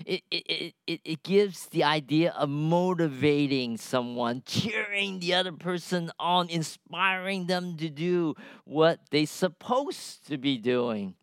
It, 0.05 0.21
it, 0.29 0.75
it, 0.85 1.01
it 1.03 1.23
gives 1.23 1.65
the 1.65 1.83
idea 1.83 2.31
of 2.31 2.47
motivating 2.47 3.77
someone, 3.77 4.43
cheering 4.45 5.19
the 5.19 5.33
other 5.33 5.51
person 5.51 6.11
on, 6.19 6.47
inspiring 6.49 7.47
them 7.47 7.75
to 7.77 7.89
do 7.89 8.35
what 8.65 8.99
they're 9.09 9.25
supposed 9.25 10.27
to 10.27 10.37
be 10.37 10.57
doing. 10.57 11.15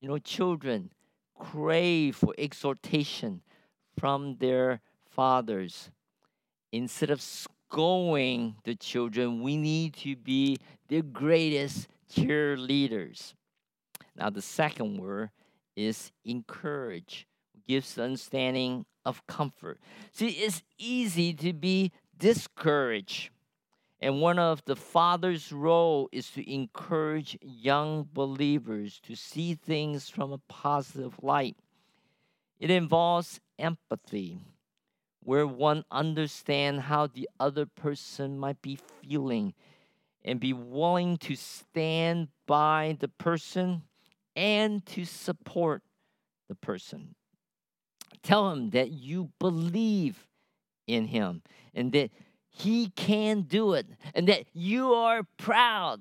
You 0.00 0.08
know, 0.08 0.18
children 0.18 0.92
crave 1.38 2.16
for 2.16 2.34
exhortation 2.38 3.42
from 3.98 4.36
their 4.36 4.80
fathers, 5.10 5.90
instead 6.72 7.10
of 7.10 7.20
scolding 7.20 8.56
the 8.64 8.74
children, 8.74 9.42
we 9.42 9.56
need 9.56 9.94
to 9.94 10.14
be 10.16 10.58
the 10.88 11.02
greatest 11.02 11.88
cheerleaders. 12.12 13.34
Now, 14.14 14.30
the 14.30 14.42
second 14.42 14.98
word 14.98 15.30
is 15.74 16.12
encourage, 16.24 17.26
gives 17.66 17.98
understanding 17.98 18.86
of 19.04 19.26
comfort. 19.26 19.80
See, 20.12 20.28
it's 20.28 20.62
easy 20.78 21.32
to 21.34 21.52
be 21.52 21.92
discouraged. 22.18 23.30
And 24.00 24.20
one 24.20 24.38
of 24.38 24.64
the 24.66 24.76
father's 24.76 25.52
role 25.52 26.08
is 26.12 26.30
to 26.32 26.52
encourage 26.52 27.38
young 27.40 28.08
believers 28.12 29.00
to 29.04 29.14
see 29.14 29.54
things 29.54 30.10
from 30.10 30.32
a 30.32 30.38
positive 30.48 31.14
light. 31.22 31.56
It 32.58 32.70
involves 32.70 33.40
empathy, 33.58 34.40
where 35.20 35.46
one 35.46 35.84
understands 35.90 36.84
how 36.84 37.06
the 37.06 37.28
other 37.40 37.66
person 37.66 38.38
might 38.38 38.60
be 38.60 38.78
feeling 39.02 39.54
and 40.24 40.40
be 40.40 40.52
willing 40.52 41.16
to 41.18 41.36
stand 41.36 42.28
by 42.46 42.96
the 43.00 43.08
person 43.08 43.82
and 44.34 44.84
to 44.86 45.04
support 45.04 45.82
the 46.48 46.54
person. 46.54 47.14
Tell 48.26 48.50
him 48.50 48.70
that 48.70 48.90
you 48.90 49.30
believe 49.38 50.26
in 50.88 51.06
him 51.06 51.42
and 51.72 51.92
that 51.92 52.10
he 52.48 52.88
can 52.88 53.42
do 53.42 53.74
it 53.74 53.86
and 54.16 54.26
that 54.26 54.46
you 54.52 54.94
are 54.94 55.22
proud 55.36 56.00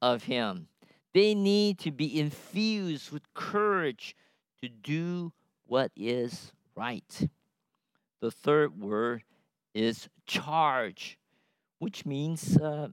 of 0.00 0.24
him. 0.24 0.68
They 1.12 1.34
need 1.34 1.78
to 1.80 1.90
be 1.90 2.18
infused 2.18 3.10
with 3.10 3.30
courage 3.34 4.16
to 4.62 4.70
do 4.70 5.34
what 5.66 5.92
is 5.94 6.50
right. 6.74 7.28
The 8.22 8.30
third 8.30 8.80
word 8.80 9.24
is 9.74 10.08
charge, 10.24 11.18
which 11.78 12.06
means 12.06 12.56
uh, 12.56 12.88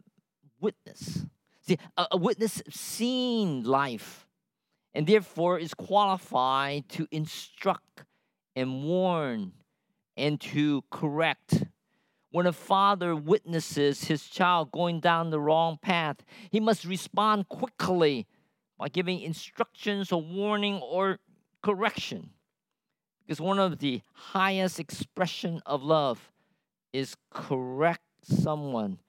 witness. 0.59 1.25
See, 1.61 1.77
a, 1.95 2.07
a 2.11 2.17
witness 2.17 2.61
seen 2.69 3.63
life 3.63 4.27
and 4.93 5.07
therefore 5.07 5.57
is 5.57 5.73
qualified 5.73 6.89
to 6.89 7.07
instruct 7.11 8.03
and 8.55 8.83
warn 8.83 9.53
and 10.15 10.39
to 10.39 10.83
correct. 10.91 11.63
When 12.31 12.47
a 12.47 12.53
father 12.53 13.15
witnesses 13.15 14.05
his 14.05 14.27
child 14.27 14.71
going 14.71 14.99
down 14.99 15.29
the 15.29 15.39
wrong 15.39 15.77
path, 15.81 16.17
he 16.49 16.59
must 16.59 16.85
respond 16.85 17.47
quickly 17.49 18.25
by 18.77 18.89
giving 18.89 19.21
instructions 19.21 20.11
or 20.11 20.21
warning 20.21 20.79
or 20.79 21.19
correction. 21.61 22.31
Because 23.25 23.39
one 23.39 23.59
of 23.59 23.79
the 23.79 24.01
highest 24.13 24.79
expression 24.79 25.61
of 25.65 25.83
love 25.83 26.31
is 26.91 27.15
correct 27.31 28.01
someone 28.23 28.99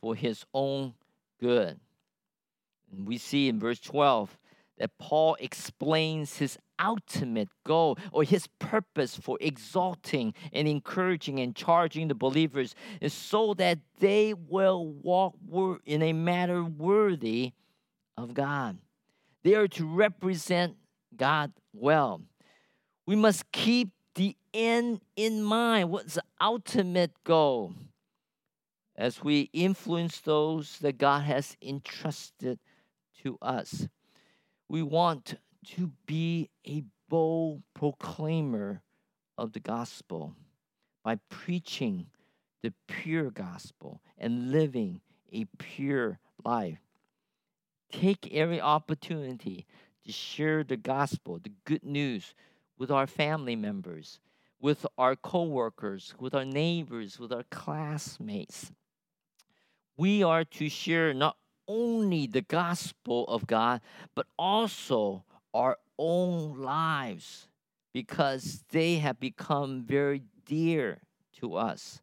for 0.00 0.14
his 0.14 0.44
own 0.54 0.94
good. 1.40 1.78
And 2.92 3.06
we 3.06 3.18
see 3.18 3.48
in 3.48 3.58
verse 3.58 3.80
12 3.80 4.36
that 4.80 4.96
Paul 4.96 5.36
explains 5.38 6.38
his 6.38 6.58
ultimate 6.82 7.50
goal 7.66 7.98
or 8.12 8.24
his 8.24 8.46
purpose 8.58 9.14
for 9.14 9.36
exalting 9.38 10.32
and 10.54 10.66
encouraging 10.66 11.38
and 11.38 11.54
charging 11.54 12.08
the 12.08 12.14
believers 12.14 12.74
is 13.02 13.12
so 13.12 13.52
that 13.54 13.78
they 13.98 14.32
will 14.32 14.86
walk 14.86 15.36
in 15.84 16.02
a 16.02 16.14
manner 16.14 16.64
worthy 16.64 17.52
of 18.16 18.32
God. 18.32 18.78
They 19.42 19.54
are 19.54 19.68
to 19.68 19.84
represent 19.86 20.76
God 21.14 21.52
well. 21.74 22.22
We 23.04 23.16
must 23.16 23.52
keep 23.52 23.90
the 24.14 24.34
end 24.54 25.02
in 25.14 25.42
mind. 25.42 25.90
What's 25.90 26.14
the 26.14 26.24
ultimate 26.40 27.12
goal? 27.22 27.74
As 28.96 29.22
we 29.22 29.50
influence 29.52 30.20
those 30.20 30.78
that 30.78 30.96
God 30.96 31.24
has 31.24 31.54
entrusted 31.60 32.58
to 33.22 33.36
us. 33.42 33.86
We 34.70 34.84
want 34.84 35.34
to 35.74 35.90
be 36.06 36.48
a 36.64 36.84
bold 37.08 37.64
proclaimer 37.74 38.82
of 39.36 39.52
the 39.52 39.58
gospel 39.58 40.36
by 41.02 41.16
preaching 41.28 42.06
the 42.62 42.72
pure 42.86 43.32
gospel 43.32 44.00
and 44.16 44.52
living 44.52 45.00
a 45.32 45.46
pure 45.58 46.20
life. 46.44 46.78
Take 47.90 48.32
every 48.32 48.60
opportunity 48.60 49.66
to 50.06 50.12
share 50.12 50.62
the 50.62 50.76
gospel, 50.76 51.40
the 51.42 51.52
good 51.64 51.82
news, 51.82 52.32
with 52.78 52.92
our 52.92 53.08
family 53.08 53.56
members, 53.56 54.20
with 54.60 54.86
our 54.96 55.16
coworkers, 55.16 56.14
with 56.20 56.32
our 56.32 56.44
neighbors, 56.44 57.18
with 57.18 57.32
our 57.32 57.44
classmates. 57.50 58.70
We 59.96 60.22
are 60.22 60.44
to 60.44 60.68
share 60.68 61.12
not 61.12 61.36
only 61.70 62.26
the 62.26 62.42
gospel 62.42 63.24
of 63.28 63.46
God, 63.46 63.80
but 64.16 64.26
also 64.36 65.22
our 65.54 65.78
own 65.98 66.60
lives 66.60 67.46
because 67.92 68.64
they 68.70 68.96
have 68.96 69.20
become 69.20 69.84
very 69.84 70.22
dear 70.44 70.98
to 71.38 71.54
us. 71.54 72.00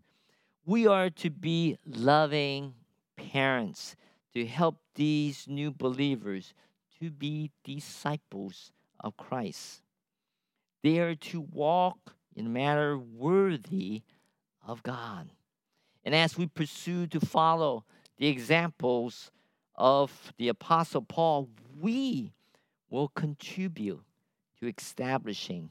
We 0.66 0.88
are 0.88 1.10
to 1.10 1.30
be 1.30 1.78
loving 1.86 2.76
parents 3.18 3.96
to 4.34 4.46
help 4.46 4.78
these 4.96 5.48
new 5.48 5.72
believers 5.72 6.54
to 7.00 7.10
be 7.10 7.52
disciples 7.64 8.72
of 9.02 9.18
Christ. 9.18 9.82
They 10.82 11.00
are 11.00 11.16
to 11.16 11.42
walk 11.42 12.16
in 12.36 12.46
a 12.46 12.50
manner 12.50 12.98
worthy 12.98 14.04
of 14.66 14.84
God. 14.84 15.30
And 16.06 16.16
as 16.16 16.38
we 16.38 16.48
pursue 16.48 17.08
to 17.08 17.20
follow 17.20 17.84
the 18.18 18.28
examples 18.28 19.32
of 19.78 20.34
the 20.38 20.48
Apostle 20.50 21.02
Paul, 21.02 21.50
we 21.80 22.34
will 22.90 23.10
contribute 23.10 24.02
to 24.60 24.68
establishing 24.68 25.70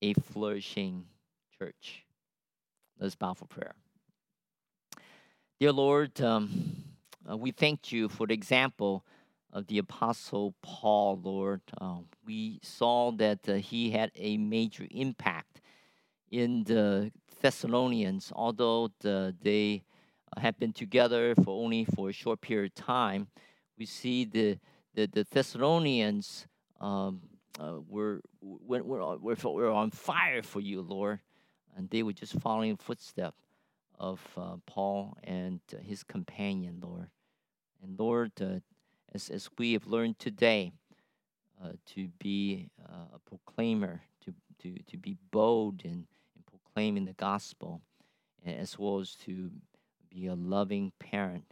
a 0.00 0.14
flourishing 0.14 1.06
church. 1.58 2.04
Let's 2.98 3.14
bow 3.14 3.34
for 3.34 3.46
prayer. 3.46 3.74
Dear 5.58 5.72
Lord, 5.72 6.20
um, 6.20 6.84
uh, 7.28 7.36
we 7.36 7.50
thank 7.50 7.90
you 7.90 8.08
for 8.08 8.26
the 8.26 8.34
example 8.34 9.04
of 9.52 9.66
the 9.66 9.78
Apostle 9.78 10.54
Paul, 10.62 11.20
Lord. 11.22 11.60
Uh, 11.80 11.98
we 12.26 12.60
saw 12.62 13.12
that 13.12 13.48
uh, 13.48 13.54
he 13.54 13.90
had 13.90 14.10
a 14.16 14.36
major 14.36 14.86
impact 14.90 15.60
in 16.30 16.64
the 16.64 17.12
Thessalonians, 17.40 18.32
although 18.34 18.90
the, 19.00 19.34
they 19.42 19.84
have 20.38 20.58
been 20.58 20.72
together 20.72 21.34
for 21.34 21.62
only 21.62 21.84
for 21.84 22.08
a 22.08 22.12
short 22.12 22.40
period 22.40 22.72
of 22.78 22.84
time, 22.84 23.28
we 23.78 23.86
see 23.86 24.24
the 24.24 24.58
the, 24.94 25.06
the 25.06 25.26
Thessalonians 25.30 26.46
um, 26.80 27.20
uh, 27.60 27.78
were, 27.88 28.20
were, 28.40 28.82
were, 28.82 29.16
were 29.18 29.70
on 29.70 29.90
fire 29.90 30.42
for 30.42 30.60
you, 30.60 30.80
Lord, 30.80 31.20
and 31.76 31.90
they 31.90 32.02
were 32.02 32.12
just 32.12 32.38
following 32.40 32.76
footsteps 32.76 33.42
of 33.98 34.20
uh, 34.36 34.56
Paul 34.66 35.16
and 35.24 35.60
uh, 35.72 35.78
his 35.82 36.02
companion, 36.02 36.80
Lord. 36.82 37.08
And 37.82 37.98
Lord, 37.98 38.32
uh, 38.40 38.60
as, 39.12 39.28
as 39.28 39.48
we 39.58 39.72
have 39.72 39.86
learned 39.86 40.18
today, 40.18 40.72
uh, 41.62 41.72
to 41.94 42.08
be 42.18 42.68
uh, 42.84 43.14
a 43.14 43.18
proclaimer, 43.18 44.02
to, 44.24 44.34
to, 44.62 44.82
to 44.90 44.96
be 44.96 45.16
bold 45.30 45.82
in, 45.84 45.90
in 45.92 46.42
proclaiming 46.46 47.04
the 47.04 47.12
gospel, 47.12 47.80
as 48.44 48.78
well 48.78 48.98
as 48.98 49.14
to 49.14 49.50
be 50.14 50.26
a 50.26 50.34
loving 50.34 50.92
parent. 50.98 51.44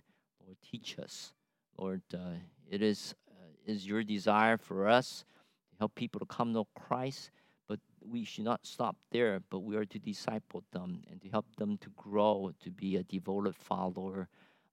Lord, 0.44 0.56
teach 0.62 0.98
us. 0.98 1.32
Lord, 1.76 2.02
uh, 2.14 2.38
it 2.70 2.80
is, 2.80 3.14
uh, 3.28 3.50
is 3.66 3.86
your 3.86 4.04
desire 4.04 4.56
for 4.56 4.88
us 4.88 5.24
to 5.70 5.76
help 5.78 5.94
people 5.94 6.20
to 6.20 6.26
come 6.26 6.54
to 6.54 6.64
Christ, 6.74 7.30
but 7.68 7.80
we 8.00 8.24
should 8.24 8.44
not 8.44 8.64
stop 8.64 8.96
there, 9.10 9.40
but 9.50 9.60
we 9.60 9.76
are 9.76 9.84
to 9.84 9.98
disciple 9.98 10.62
them 10.72 11.02
and 11.10 11.20
to 11.22 11.28
help 11.28 11.46
them 11.56 11.76
to 11.78 11.90
grow 11.96 12.52
to 12.60 12.70
be 12.70 12.96
a 12.96 13.02
devoted 13.02 13.56
follower 13.56 14.28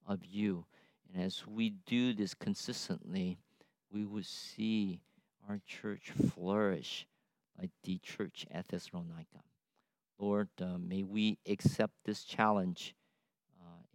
of 0.07 0.23
you. 0.23 0.65
And 1.11 1.23
as 1.23 1.47
we 1.47 1.71
do 1.87 2.13
this 2.13 2.33
consistently, 2.35 3.37
we 3.91 4.05
will 4.05 4.23
see 4.23 5.01
our 5.49 5.59
church 5.65 6.11
flourish 6.11 7.07
like 7.59 7.71
the 7.83 7.97
church 7.97 8.45
at 8.51 8.67
Thessalonica. 8.67 9.43
Lord, 10.19 10.49
uh, 10.61 10.77
may 10.77 11.03
we 11.03 11.39
accept 11.47 11.93
this 12.05 12.23
challenge 12.23 12.93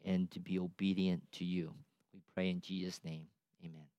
and 0.05 0.30
to 0.32 0.40
be 0.40 0.59
obedient 0.59 1.22
to 1.32 1.44
you. 1.44 1.74
We 2.14 2.20
pray 2.34 2.50
in 2.50 2.61
Jesus' 2.61 3.00
name. 3.05 3.26
Amen. 3.64 3.93